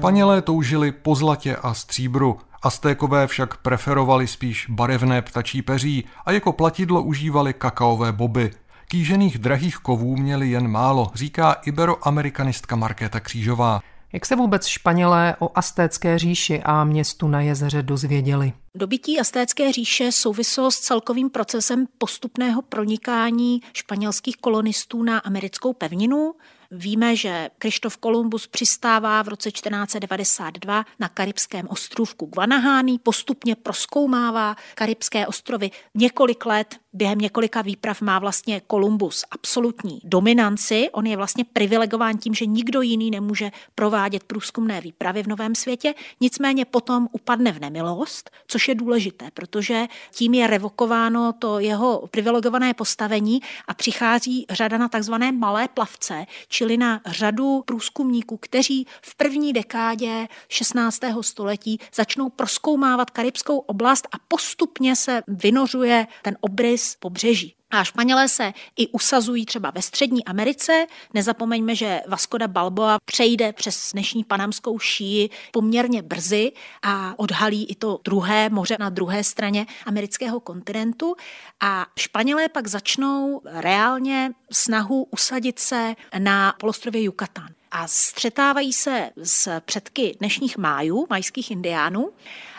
Španělé 0.04 0.42
toužili 0.42 0.92
po 0.92 1.14
zlatě 1.14 1.56
a 1.56 1.74
stříbru, 1.74 2.38
Aztékové 2.62 3.26
však 3.26 3.56
preferovali 3.56 4.26
spíš 4.26 4.66
barevné 4.68 5.22
ptačí 5.22 5.62
peří 5.62 6.04
a 6.24 6.32
jako 6.32 6.52
platidlo 6.52 7.02
užívali 7.02 7.52
kakaové 7.52 8.12
boby. 8.12 8.50
Kýžených 8.88 9.38
drahých 9.38 9.76
kovů 9.76 10.16
měli 10.16 10.50
jen 10.50 10.68
málo, 10.68 11.10
říká 11.14 11.52
iberoamerikanistka 11.52 12.76
Markéta 12.76 13.20
Křížová. 13.20 13.80
Jak 14.12 14.26
se 14.26 14.36
vůbec 14.36 14.66
Španělé 14.66 15.36
o 15.38 15.50
Astécké 15.54 16.18
říši 16.18 16.62
a 16.62 16.84
městu 16.84 17.28
na 17.28 17.40
jezeře 17.40 17.82
dozvěděli? 17.82 18.52
Dobytí 18.74 19.20
Astécké 19.20 19.72
říše 19.72 20.12
souviselo 20.12 20.70
s 20.70 20.78
celkovým 20.78 21.30
procesem 21.30 21.86
postupného 21.98 22.62
pronikání 22.62 23.60
španělských 23.72 24.36
kolonistů 24.36 25.02
na 25.02 25.18
americkou 25.18 25.72
pevninu. 25.72 26.34
Víme, 26.76 27.16
že 27.16 27.50
Krištof 27.58 27.96
Kolumbus 27.96 28.46
přistává 28.46 29.22
v 29.22 29.28
roce 29.28 29.50
1492 29.50 30.84
na 30.98 31.08
karibském 31.08 31.68
ostrovku 31.68 32.26
Guanahány, 32.26 32.98
postupně 32.98 33.56
proskoumává 33.56 34.56
karibské 34.74 35.26
ostrovy 35.26 35.70
několik 35.94 36.46
let, 36.46 36.76
během 36.94 37.18
několika 37.18 37.62
výprav 37.62 38.00
má 38.00 38.18
vlastně 38.18 38.60
Kolumbus 38.60 39.24
absolutní 39.30 40.00
dominanci, 40.04 40.90
on 40.92 41.06
je 41.06 41.16
vlastně 41.16 41.44
privilegován 41.52 42.18
tím, 42.18 42.34
že 42.34 42.46
nikdo 42.46 42.82
jiný 42.82 43.10
nemůže 43.10 43.50
provádět 43.74 44.24
průzkumné 44.24 44.80
výpravy 44.80 45.22
v 45.22 45.26
Novém 45.26 45.54
světě, 45.54 45.94
nicméně 46.20 46.64
potom 46.64 47.08
upadne 47.12 47.52
v 47.52 47.60
nemilost, 47.60 48.30
což 48.46 48.68
je 48.68 48.74
důležité, 48.74 49.28
protože 49.34 49.86
tím 50.10 50.34
je 50.34 50.46
revokováno 50.46 51.32
to 51.38 51.58
jeho 51.58 52.08
privilegované 52.10 52.74
postavení 52.74 53.40
a 53.68 53.74
přichází 53.74 54.46
řada 54.50 54.78
na 54.78 54.88
takzvané 54.88 55.32
malé 55.32 55.68
plavce, 55.68 56.26
čili 56.48 56.76
na 56.76 57.00
řadu 57.06 57.62
průzkumníků, 57.66 58.36
kteří 58.36 58.86
v 59.02 59.14
první 59.14 59.52
dekádě 59.52 60.28
16. 60.48 61.00
století 61.20 61.78
začnou 61.94 62.28
proskoumávat 62.28 63.10
karibskou 63.10 63.58
oblast 63.58 64.08
a 64.12 64.16
postupně 64.28 64.96
se 64.96 65.22
vynořuje 65.28 66.06
ten 66.22 66.36
obrys 66.40 66.83
pobřeží. 66.98 67.54
A 67.70 67.84
Španělé 67.84 68.28
se 68.28 68.52
i 68.76 68.88
usazují 68.88 69.46
třeba 69.46 69.70
ve 69.70 69.82
střední 69.82 70.24
Americe. 70.24 70.86
Nezapomeňme, 71.14 71.74
že 71.74 72.00
Vasco 72.08 72.38
da 72.38 72.48
Balboa 72.48 72.98
přejde 73.04 73.52
přes 73.52 73.92
dnešní 73.92 74.24
panamskou 74.24 74.78
šíji 74.78 75.30
poměrně 75.52 76.02
brzy 76.02 76.52
a 76.82 77.14
odhalí 77.18 77.64
i 77.64 77.74
to 77.74 78.00
druhé 78.04 78.48
moře 78.48 78.76
na 78.80 78.90
druhé 78.90 79.24
straně 79.24 79.66
amerického 79.86 80.40
kontinentu. 80.40 81.14
A 81.60 81.86
Španělé 81.98 82.48
pak 82.48 82.66
začnou 82.66 83.40
reálně 83.44 84.32
snahu 84.52 85.06
usadit 85.10 85.58
se 85.58 85.94
na 86.18 86.54
polostrově 86.60 87.02
Yucatán 87.02 87.48
a 87.74 87.88
střetávají 87.88 88.72
se 88.72 89.10
s 89.22 89.60
předky 89.60 90.16
dnešních 90.18 90.58
májů, 90.58 91.06
majských 91.10 91.50
indiánů. 91.50 92.10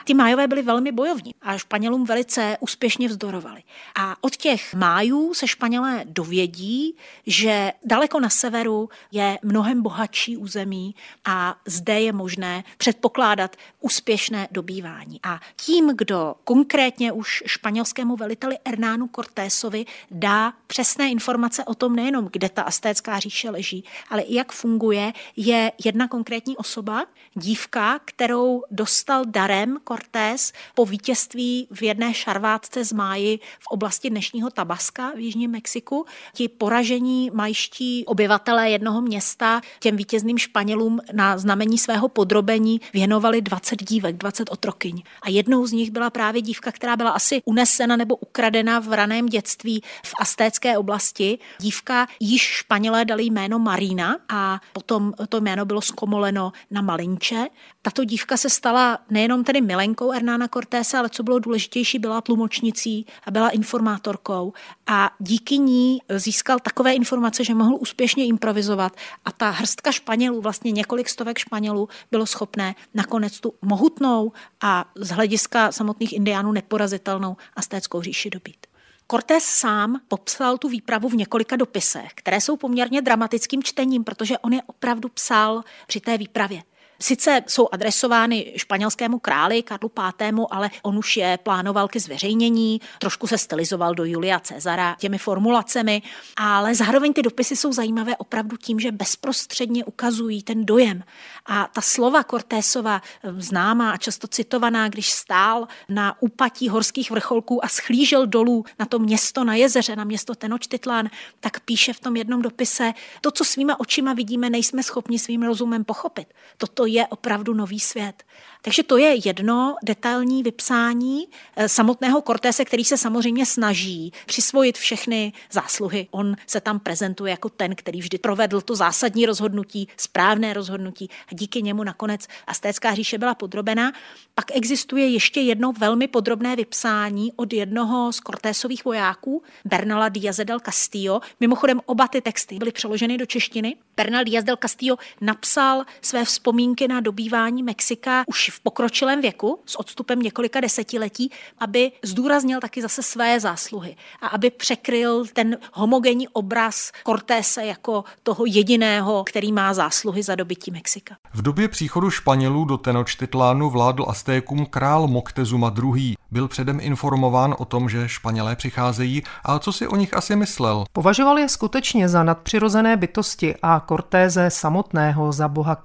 Ty 0.06 0.14
májové 0.14 0.48
byli 0.48 0.62
velmi 0.62 0.92
bojovní 0.92 1.36
a 1.42 1.58
Španělům 1.58 2.06
velice 2.06 2.58
úspěšně 2.60 3.08
vzdorovali. 3.08 3.64
A 3.96 4.16
od 4.22 4.36
těch 4.36 4.74
májů 4.74 5.34
se 5.34 5.48
Španělé 5.48 6.04
dovědí, 6.06 6.96
že 7.28 7.72
daleko 7.86 8.20
na 8.20 8.30
severu 8.30 8.90
je 9.12 9.40
mnohem 9.44 9.82
bohatší 9.82 10.38
území 10.38 10.96
a 11.26 11.56
zde 11.66 12.02
je 12.02 12.14
možné 12.14 12.64
předpokládat 12.78 13.56
úspěšné 13.82 14.48
dobývání. 14.52 15.20
A 15.24 15.40
tím, 15.56 15.92
kdo 15.96 16.36
konkrétně 16.44 17.12
už 17.12 17.44
španělskému 17.46 18.16
veliteli 18.16 18.58
Hernánu 18.68 19.10
Cortésovi 19.16 19.86
dá 20.12 20.54
přesné 20.68 21.10
informace 21.10 21.64
o 21.64 21.76
tom 21.76 21.96
nejenom, 21.96 22.30
kde 22.32 22.50
ta 22.50 22.62
astécká 22.62 23.20
říše 23.20 23.50
leží, 23.50 23.84
ale 24.10 24.22
i 24.22 24.36
jak 24.36 24.52
funguje, 24.52 25.14
je 25.36 25.72
jedna 25.86 26.08
konkrétní 26.08 26.58
osoba, 26.58 27.06
dívka, 27.34 28.00
kterou 28.06 28.64
dostal 28.72 29.26
darem 29.26 29.78
Cortés 29.96 30.54
po 30.74 30.86
vítězství 30.86 31.68
v 31.72 31.84
jedné 31.84 32.14
šarvátce 32.14 32.86
z 32.86 32.94
máji 32.94 33.40
v 33.60 33.68
oblasti 33.68 34.10
dnešního 34.10 34.50
Tabaska 34.50 35.12
v 35.16 35.20
Jižním 35.20 35.52
Mexiku. 35.52 36.06
Ti 36.34 36.48
poražení 36.48 37.32
majští 37.34 38.06
obyvatelé 38.06 38.70
jednoho 38.70 39.02
města 39.02 39.62
těm 39.80 39.96
vítězným 39.96 40.38
Španělům 40.38 41.00
na 41.14 41.38
znamení 41.38 41.78
svého 41.78 42.08
podrobení 42.08 42.82
věnovali 42.94 43.42
20 43.42 43.84
dívek, 43.84 44.18
20 44.18 44.50
otrokyň. 44.52 45.04
A 45.22 45.30
jednou 45.30 45.68
z 45.68 45.72
nich 45.72 45.92
byla 45.92 46.10
právě 46.10 46.42
dívka, 46.42 46.72
která 46.72 46.96
byla 46.96 47.12
asi 47.12 47.42
unesena 47.46 47.96
nebo 47.96 48.16
ukradena 48.16 48.80
v 48.80 48.94
raném 48.94 49.26
dětství 49.26 49.82
v 50.06 50.14
astécké 50.20 50.78
oblasti. 50.78 51.40
Dívka 51.60 52.08
již 52.20 52.42
Španělé 52.42 53.06
dali 53.06 53.24
jméno 53.24 53.60
Marina 53.60 54.18
a 54.30 54.60
potom 54.74 55.14
to 55.30 55.42
jméno 55.42 55.66
bylo 55.66 55.82
zkomoleno 55.82 56.52
na 56.72 56.82
Malinče. 56.82 57.48
Tato 57.82 58.04
dívka 58.04 58.38
se 58.38 58.50
stala 58.50 59.00
nejenom 59.10 59.44
tedy 59.44 59.62
milenkou 59.62 59.85
Hernána 60.14 60.48
Cortésa, 60.48 61.00
ale 61.00 61.10
co 61.10 61.24
bylo 61.24 61.40
důležitější, 61.40 62.00
byla 62.00 62.22
tlumočnicí 62.22 63.06
a 63.26 63.32
byla 63.32 63.50
informátorkou 63.50 64.54
a 64.88 65.12
díky 65.20 65.58
ní 65.58 66.02
získal 66.10 66.60
takové 66.60 66.94
informace, 66.94 67.44
že 67.44 67.54
mohl 67.54 67.78
úspěšně 67.80 68.26
improvizovat 68.26 68.94
a 69.26 69.32
ta 69.32 69.50
hrstka 69.50 69.92
Španělů, 69.92 70.42
vlastně 70.42 70.72
několik 70.72 71.10
stovek 71.10 71.38
Španělů, 71.38 71.90
bylo 72.12 72.26
schopné 72.26 72.76
nakonec 72.94 73.40
tu 73.40 73.54
mohutnou 73.62 74.32
a 74.62 74.86
z 74.96 75.10
hlediska 75.10 75.72
samotných 75.72 76.14
indiánů 76.14 76.52
neporazitelnou 76.52 77.38
astéckou 77.56 78.02
říši 78.02 78.30
dobít. 78.30 78.68
Cortés 79.12 79.44
sám 79.44 80.02
popsal 80.08 80.58
tu 80.58 80.70
výpravu 80.70 81.10
v 81.10 81.16
několika 81.16 81.56
dopisech, 81.56 82.12
které 82.16 82.42
jsou 82.42 82.58
poměrně 82.58 83.02
dramatickým 83.02 83.64
čtením, 83.64 84.04
protože 84.04 84.38
on 84.38 84.54
je 84.54 84.62
opravdu 84.66 85.10
psal 85.10 85.64
při 85.88 86.00
té 86.00 86.18
výpravě. 86.18 86.64
Sice 87.00 87.42
jsou 87.48 87.68
adresovány 87.72 88.54
španělskému 88.58 89.20
králi 89.20 89.64
Karlu 89.64 89.92
V., 89.98 90.46
ale 90.52 90.70
on 90.84 90.98
už 90.98 91.18
je 91.18 91.40
plánoval 91.44 91.88
ke 91.88 92.00
zveřejnění, 92.00 92.82
trošku 93.00 93.28
se 93.28 93.38
stylizoval 93.38 93.96
do 93.96 94.06
Julia 94.06 94.40
Cezara 94.40 94.96
těmi 95.00 95.18
formulacemi, 95.18 96.02
ale 96.38 96.76
zároveň 96.76 97.14
ty 97.14 97.22
dopisy 97.22 97.56
jsou 97.56 97.74
zajímavé 97.74 98.18
opravdu 98.18 98.58
tím, 98.58 98.80
že 98.80 98.92
bezprostředně 98.92 99.86
ukazují 99.86 100.44
ten 100.44 100.66
dojem. 100.66 101.04
A 101.46 101.70
ta 101.74 101.82
slova 101.82 102.24
Cortésova, 102.24 103.02
známá 103.38 103.92
a 103.92 103.98
často 103.98 104.28
citovaná, 104.28 104.90
když 104.90 105.12
stál 105.12 105.68
na 105.90 106.22
úpatí 106.22 106.70
horských 106.70 107.12
vrcholků 107.12 107.66
a 107.66 107.68
schlížel 107.68 108.28
dolů 108.28 108.66
na 108.80 108.86
to 108.86 109.00
město 109.00 109.44
na 109.44 109.56
jezeře, 109.56 109.96
na 109.96 110.04
město 110.04 110.36
Tenochtitlán, 110.36 111.10
tak 111.40 111.60
píše 111.60 111.94
v 111.94 112.00
tom 112.00 112.16
jednom 112.16 112.42
dopise, 112.42 112.94
to, 113.22 113.32
co 113.32 113.44
svýma 113.46 113.80
očima 113.80 114.14
vidíme, 114.14 114.50
nejsme 114.50 114.84
schopni 114.84 115.20
svým 115.20 115.44
rozumem 115.44 115.84
pochopit. 115.84 116.28
Toto 116.58 116.85
je 116.86 117.08
opravdu 117.08 117.54
nový 117.54 117.80
svět. 117.80 118.24
Takže 118.66 118.84
to 118.84 118.98
je 118.98 119.28
jedno 119.28 119.76
detailní 119.84 120.44
vypsání 120.44 121.28
eh, 121.56 121.70
samotného 121.70 122.22
Cortése, 122.22 122.66
který 122.66 122.86
se 122.86 122.98
samozřejmě 122.98 123.46
snaží 123.46 124.12
přisvojit 124.26 124.78
všechny 124.78 125.34
zásluhy. 125.52 126.08
On 126.12 126.36
se 126.48 126.62
tam 126.62 126.80
prezentuje 126.80 127.32
jako 127.32 127.50
ten, 127.50 127.76
který 127.76 128.00
vždy 128.00 128.18
provedl 128.18 128.62
to 128.62 128.76
zásadní 128.76 129.26
rozhodnutí, 129.26 129.88
správné 129.98 130.54
rozhodnutí 130.54 131.10
a 131.32 131.36
díky 131.36 131.62
němu 131.62 131.84
nakonec 131.84 132.28
Astécká 132.48 132.94
říše 132.94 133.18
byla 133.18 133.36
podrobena. 133.36 133.92
Pak 134.36 134.46
existuje 134.56 135.08
ještě 135.08 135.42
jedno 135.42 135.72
velmi 135.72 136.08
podrobné 136.08 136.56
vypsání 136.56 137.34
od 137.36 137.54
jednoho 137.54 138.14
z 138.14 138.18
Cortésových 138.18 138.86
vojáků, 138.86 139.44
Bernala 139.66 140.10
Díaz 140.10 140.38
del 140.38 140.60
Castillo. 140.60 141.22
Mimochodem 141.40 141.82
oba 141.86 142.08
ty 142.08 142.22
texty 142.22 142.58
byly 142.58 142.72
přeloženy 142.72 143.18
do 143.18 143.26
češtiny. 143.26 143.76
Bernal 143.98 144.24
Díaz 144.24 144.44
del 144.44 144.58
Castillo 144.62 144.98
napsal 145.22 145.86
své 146.02 146.26
vzpomínky 146.26 146.75
na 146.88 147.00
dobývání 147.00 147.64
Mexika 147.64 148.24
už 148.28 148.50
v 148.50 148.60
pokročilém 148.60 149.22
věku 149.22 149.60
s 149.66 149.80
odstupem 149.80 150.20
několika 150.20 150.60
desetiletí, 150.60 151.32
aby 151.58 151.92
zdůraznil 152.04 152.60
taky 152.60 152.82
zase 152.82 153.04
své 153.04 153.40
zásluhy 153.40 153.96
a 154.22 154.28
aby 154.28 154.50
překryl 154.50 155.26
ten 155.34 155.58
homogenní 155.74 156.28
obraz 156.28 156.92
Cortése 157.06 157.66
jako 157.66 158.04
toho 158.24 158.46
jediného, 158.46 159.24
který 159.24 159.52
má 159.52 159.74
zásluhy 159.74 160.24
za 160.24 160.36
dobytí 160.36 160.72
Mexika. 160.72 161.16
V 161.34 161.42
době 161.42 161.68
příchodu 161.68 162.10
Španělů 162.10 162.66
do 162.66 162.78
Tenochtitlánu 162.78 163.70
vládl 163.70 164.06
Aztékům 164.08 164.66
král 164.66 165.08
Moctezuma 165.08 165.74
II. 165.84 166.16
Byl 166.32 166.48
předem 166.48 166.80
informován 166.82 167.56
o 167.58 167.66
tom, 167.66 167.90
že 167.90 168.10
Španělé 168.10 168.56
přicházejí 168.56 169.24
a 169.44 169.60
co 169.60 169.72
si 169.72 169.88
o 169.88 169.96
nich 169.96 170.14
asi 170.14 170.36
myslel. 170.36 170.84
Považoval 170.94 171.40
je 171.40 171.50
skutečně 171.50 172.10
za 172.10 172.24
nadpřirozené 172.24 172.98
bytosti 172.98 173.56
a 173.62 173.80
Cortéze 173.80 174.50
samotného 174.50 175.32
za 175.32 175.48
boha 175.48 175.76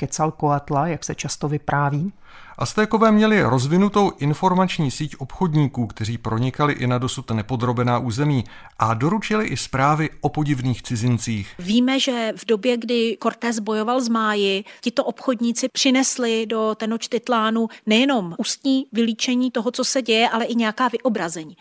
Quetzalcoatla, 0.80 0.86
jak 0.86 1.04
se 1.04 1.14
často 1.14 1.48
vypráví. 1.48 2.12
Aztékové 2.58 3.12
měli 3.12 3.42
rozvinutou 3.42 4.12
informační 4.18 4.90
síť 4.90 5.16
obchodníků, 5.18 5.86
kteří 5.86 6.18
pronikali 6.18 6.72
i 6.72 6.86
na 6.86 6.98
dosud 6.98 7.30
nepodrobená 7.30 7.98
území 7.98 8.44
a 8.78 8.94
doručili 8.94 9.46
i 9.46 9.56
zprávy 9.56 10.10
o 10.20 10.28
podivných 10.28 10.82
cizincích. 10.82 11.54
Víme, 11.58 12.00
že 12.00 12.32
v 12.36 12.46
době, 12.46 12.76
kdy 12.76 13.16
Cortés 13.22 13.58
bojoval 13.58 14.00
s 14.00 14.08
Máji, 14.08 14.64
tito 14.80 15.04
obchodníci 15.04 15.68
přinesli 15.68 16.46
do 16.46 16.74
Tenochtitlánu 16.74 17.68
nejenom 17.86 18.34
ústní 18.38 18.86
vylíčení 18.92 19.50
toho, 19.50 19.70
co 19.70 19.84
se 19.84 20.02
děje, 20.02 20.28
ale 20.28 20.44
i 20.44 20.54
nějaká 20.54 20.88
vyobrazení. 20.88 21.56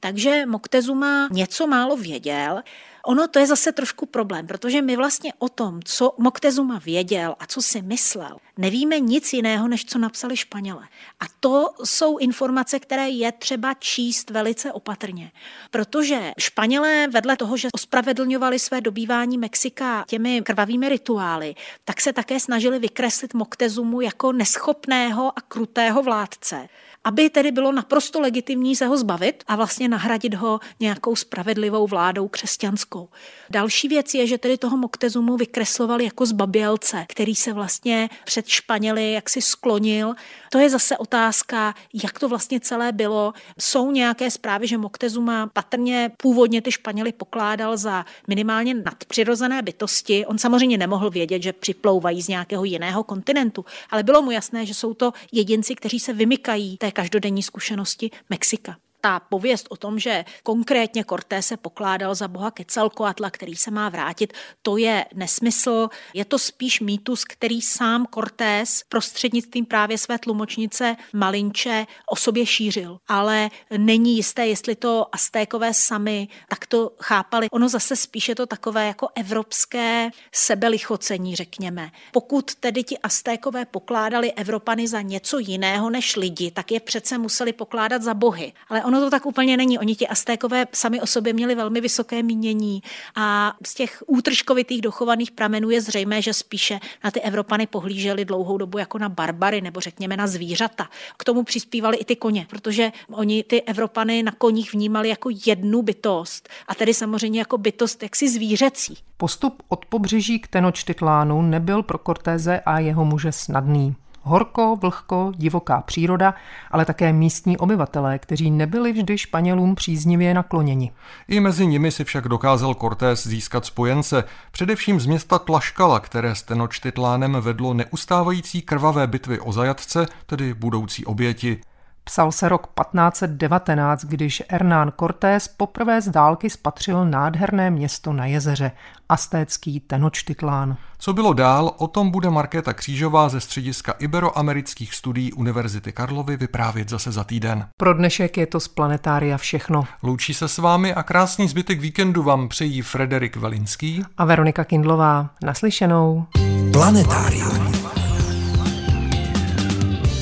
Takže 0.00 0.46
Moctezuma 0.46 1.28
něco 1.32 1.66
málo 1.66 1.96
věděl. 1.96 2.62
Ono 3.06 3.28
to 3.28 3.38
je 3.38 3.46
zase 3.46 3.72
trošku 3.72 4.06
problém, 4.06 4.46
protože 4.46 4.82
my 4.82 4.96
vlastně 4.96 5.32
o 5.38 5.48
tom, 5.48 5.80
co 5.84 6.14
Moctezuma 6.18 6.78
věděl 6.78 7.34
a 7.38 7.46
co 7.46 7.62
si 7.62 7.82
myslel, 7.82 8.36
nevíme 8.58 9.00
nic 9.00 9.32
jiného, 9.32 9.68
než 9.68 9.84
co 9.84 9.98
napsali 9.98 10.36
Španělé. 10.36 10.88
A 11.20 11.24
to 11.40 11.68
jsou 11.84 12.18
informace, 12.18 12.78
které 12.78 13.08
je 13.08 13.32
třeba 13.32 13.74
číst 13.74 14.30
velice 14.30 14.72
opatrně. 14.72 15.32
Protože 15.70 16.32
Španělé 16.38 17.08
vedle 17.08 17.36
toho, 17.36 17.56
že 17.56 17.68
ospravedlňovali 17.74 18.58
své 18.58 18.80
dobývání 18.80 19.38
Mexika 19.38 20.04
těmi 20.08 20.42
krvavými 20.42 20.88
rituály, 20.88 21.54
tak 21.84 22.00
se 22.00 22.12
také 22.12 22.40
snažili 22.40 22.78
vykreslit 22.78 23.34
Moctezumu 23.34 24.00
jako 24.00 24.32
neschopného 24.32 25.32
a 25.38 25.40
krutého 25.40 26.02
vládce 26.02 26.68
aby 27.04 27.30
tedy 27.30 27.52
bylo 27.52 27.72
naprosto 27.72 28.20
legitimní 28.20 28.76
se 28.76 28.86
ho 28.86 28.98
zbavit 28.98 29.44
a 29.46 29.56
vlastně 29.56 29.88
nahradit 29.88 30.34
ho 30.34 30.60
nějakou 30.80 31.16
spravedlivou 31.16 31.86
vládou 31.86 32.28
křesťanskou. 32.28 33.08
Další 33.50 33.88
věc 33.88 34.14
je, 34.14 34.26
že 34.26 34.38
tedy 34.38 34.58
toho 34.58 34.76
Moctezumu 34.76 35.36
vykreslovali 35.36 36.04
jako 36.04 36.26
zbabělce, 36.26 37.04
který 37.08 37.34
se 37.34 37.52
vlastně 37.52 38.08
před 38.24 38.43
Španěli 38.46 39.12
jaksi 39.12 39.42
sklonil. 39.42 40.14
To 40.50 40.58
je 40.58 40.70
zase 40.70 40.96
otázka, 40.96 41.74
jak 42.04 42.18
to 42.18 42.28
vlastně 42.28 42.60
celé 42.60 42.92
bylo. 42.92 43.32
Jsou 43.58 43.90
nějaké 43.90 44.30
zprávy, 44.30 44.66
že 44.66 44.78
Moctezuma 44.78 45.46
patrně 45.46 46.10
původně 46.16 46.62
ty 46.62 46.72
Španěli 46.72 47.12
pokládal 47.12 47.76
za 47.76 48.04
minimálně 48.28 48.74
nadpřirozené 48.74 49.62
bytosti. 49.62 50.26
On 50.26 50.38
samozřejmě 50.38 50.78
nemohl 50.78 51.10
vědět, 51.10 51.42
že 51.42 51.52
připlouvají 51.52 52.22
z 52.22 52.28
nějakého 52.28 52.64
jiného 52.64 53.04
kontinentu, 53.04 53.64
ale 53.90 54.02
bylo 54.02 54.22
mu 54.22 54.30
jasné, 54.30 54.66
že 54.66 54.74
jsou 54.74 54.94
to 54.94 55.12
jedinci, 55.32 55.74
kteří 55.74 56.00
se 56.00 56.12
vymykají 56.12 56.76
té 56.76 56.92
každodenní 56.92 57.42
zkušenosti 57.42 58.10
Mexika 58.30 58.76
ta 59.04 59.20
pověst 59.20 59.66
o 59.70 59.76
tom, 59.76 59.98
že 59.98 60.24
konkrétně 60.42 61.04
Cortés 61.04 61.46
se 61.46 61.56
pokládal 61.56 62.14
za 62.14 62.28
boha 62.28 62.50
Quetzalcoatla, 62.50 63.30
který 63.30 63.56
se 63.56 63.70
má 63.70 63.88
vrátit, 63.88 64.32
to 64.62 64.76
je 64.76 65.04
nesmysl. 65.14 65.88
Je 66.14 66.24
to 66.24 66.38
spíš 66.38 66.80
mýtus, 66.80 67.24
který 67.24 67.60
sám 67.60 68.06
Cortés 68.14 68.82
prostřednictvím 68.88 69.66
právě 69.66 69.98
své 69.98 70.18
tlumočnice 70.18 70.96
Malinče 71.12 71.86
o 72.10 72.16
sobě 72.16 72.46
šířil. 72.46 72.98
Ale 73.08 73.50
není 73.76 74.16
jisté, 74.16 74.46
jestli 74.46 74.76
to 74.76 75.06
Aztékové 75.12 75.74
sami 75.74 76.28
tak 76.48 76.66
to 76.66 76.90
chápali. 77.02 77.50
Ono 77.50 77.68
zase 77.68 77.96
spíše 77.96 78.34
to 78.34 78.46
takové 78.46 78.86
jako 78.86 79.08
evropské 79.14 80.10
sebelichocení, 80.32 81.36
řekněme. 81.36 81.90
Pokud 82.12 82.54
tedy 82.54 82.84
ti 82.84 82.98
Aztékové 82.98 83.64
pokládali 83.64 84.32
Evropany 84.32 84.88
za 84.88 85.00
něco 85.00 85.38
jiného 85.38 85.90
než 85.90 86.16
lidi, 86.16 86.50
tak 86.50 86.72
je 86.72 86.80
přece 86.80 87.18
museli 87.18 87.52
pokládat 87.52 88.02
za 88.02 88.14
bohy. 88.14 88.52
Ale 88.68 88.84
on 88.84 88.93
ono 88.94 89.06
to 89.06 89.10
tak 89.10 89.26
úplně 89.26 89.56
není. 89.56 89.78
Oni 89.78 89.96
ti 89.96 90.08
Aztékové 90.08 90.66
sami 90.72 91.00
o 91.00 91.06
sobě 91.06 91.32
měli 91.32 91.54
velmi 91.54 91.80
vysoké 91.80 92.22
mínění 92.22 92.82
a 93.14 93.54
z 93.66 93.74
těch 93.74 94.02
útržkovitých 94.06 94.82
dochovaných 94.82 95.30
pramenů 95.30 95.70
je 95.70 95.80
zřejmé, 95.80 96.22
že 96.22 96.32
spíše 96.32 96.80
na 97.04 97.10
ty 97.10 97.20
Evropany 97.20 97.66
pohlíželi 97.66 98.24
dlouhou 98.24 98.58
dobu 98.58 98.78
jako 98.78 98.98
na 98.98 99.08
barbary 99.08 99.60
nebo 99.60 99.80
řekněme 99.80 100.16
na 100.16 100.26
zvířata. 100.26 100.88
K 101.16 101.24
tomu 101.24 101.42
přispívali 101.42 101.96
i 101.96 102.04
ty 102.04 102.16
koně, 102.16 102.46
protože 102.50 102.92
oni 103.12 103.42
ty 103.42 103.62
Evropany 103.62 104.22
na 104.22 104.32
koních 104.32 104.72
vnímali 104.72 105.08
jako 105.08 105.30
jednu 105.46 105.82
bytost 105.82 106.48
a 106.68 106.74
tedy 106.74 106.94
samozřejmě 106.94 107.38
jako 107.38 107.58
bytost 107.58 108.02
jaksi 108.02 108.28
zvířecí. 108.28 108.98
Postup 109.16 109.62
od 109.68 109.86
pobřeží 109.86 110.38
k 110.38 110.48
Tenochtitlánu 110.48 111.42
nebyl 111.42 111.82
pro 111.82 111.98
Cortéze 111.98 112.60
a 112.60 112.78
jeho 112.78 113.04
muže 113.04 113.32
snadný. 113.32 113.94
Horko, 114.26 114.76
vlhko, 114.76 115.32
divoká 115.36 115.80
příroda, 115.80 116.34
ale 116.70 116.84
také 116.84 117.12
místní 117.12 117.56
obyvatelé, 117.56 118.18
kteří 118.18 118.50
nebyli 118.50 118.92
vždy 118.92 119.18
Španělům 119.18 119.74
příznivě 119.74 120.34
nakloněni. 120.34 120.92
I 121.28 121.40
mezi 121.40 121.66
nimi 121.66 121.90
si 121.90 122.04
však 122.04 122.28
dokázal 122.28 122.74
Cortés 122.74 123.26
získat 123.26 123.66
spojence, 123.66 124.24
především 124.52 125.00
z 125.00 125.06
města 125.06 125.38
Tlaškala, 125.38 126.00
které 126.00 126.34
s 126.34 126.42
Tenochtitlánem 126.42 127.36
vedlo 127.40 127.74
neustávající 127.74 128.62
krvavé 128.62 129.06
bitvy 129.06 129.40
o 129.40 129.52
zajatce, 129.52 130.06
tedy 130.26 130.54
budoucí 130.54 131.04
oběti. 131.04 131.60
Psal 132.06 132.32
se 132.32 132.48
rok 132.48 132.66
1519, 132.66 134.04
když 134.04 134.42
Hernán 134.50 134.92
Cortés 135.00 135.48
poprvé 135.48 136.00
z 136.00 136.08
dálky 136.08 136.50
spatřil 136.50 137.04
nádherné 137.04 137.70
město 137.70 138.12
na 138.12 138.26
jezeře, 138.26 138.72
astécký 139.08 139.80
Tenochtitlán. 139.80 140.76
Co 140.98 141.12
bylo 141.12 141.32
dál, 141.32 141.74
o 141.78 141.88
tom 141.88 142.10
bude 142.10 142.30
Markéta 142.30 142.72
Křížová 142.72 143.28
ze 143.28 143.40
střediska 143.40 143.92
Iberoamerických 143.92 144.94
studií 144.94 145.32
Univerzity 145.32 145.92
Karlovy 145.92 146.36
vyprávět 146.36 146.88
zase 146.88 147.12
za 147.12 147.24
týden. 147.24 147.66
Pro 147.76 147.94
dnešek 147.94 148.36
je 148.36 148.46
to 148.46 148.60
z 148.60 148.68
Planetária 148.68 149.38
všechno. 149.38 149.84
Loučí 150.02 150.34
se 150.34 150.48
s 150.48 150.58
vámi 150.58 150.94
a 150.94 151.02
krásný 151.02 151.48
zbytek 151.48 151.80
víkendu 151.80 152.22
vám 152.22 152.48
přejí 152.48 152.82
Frederik 152.82 153.36
Velinský 153.36 154.04
a 154.16 154.24
Veronika 154.24 154.64
Kindlová. 154.64 155.30
Naslyšenou. 155.44 156.26
Planetárium. 156.72 158.03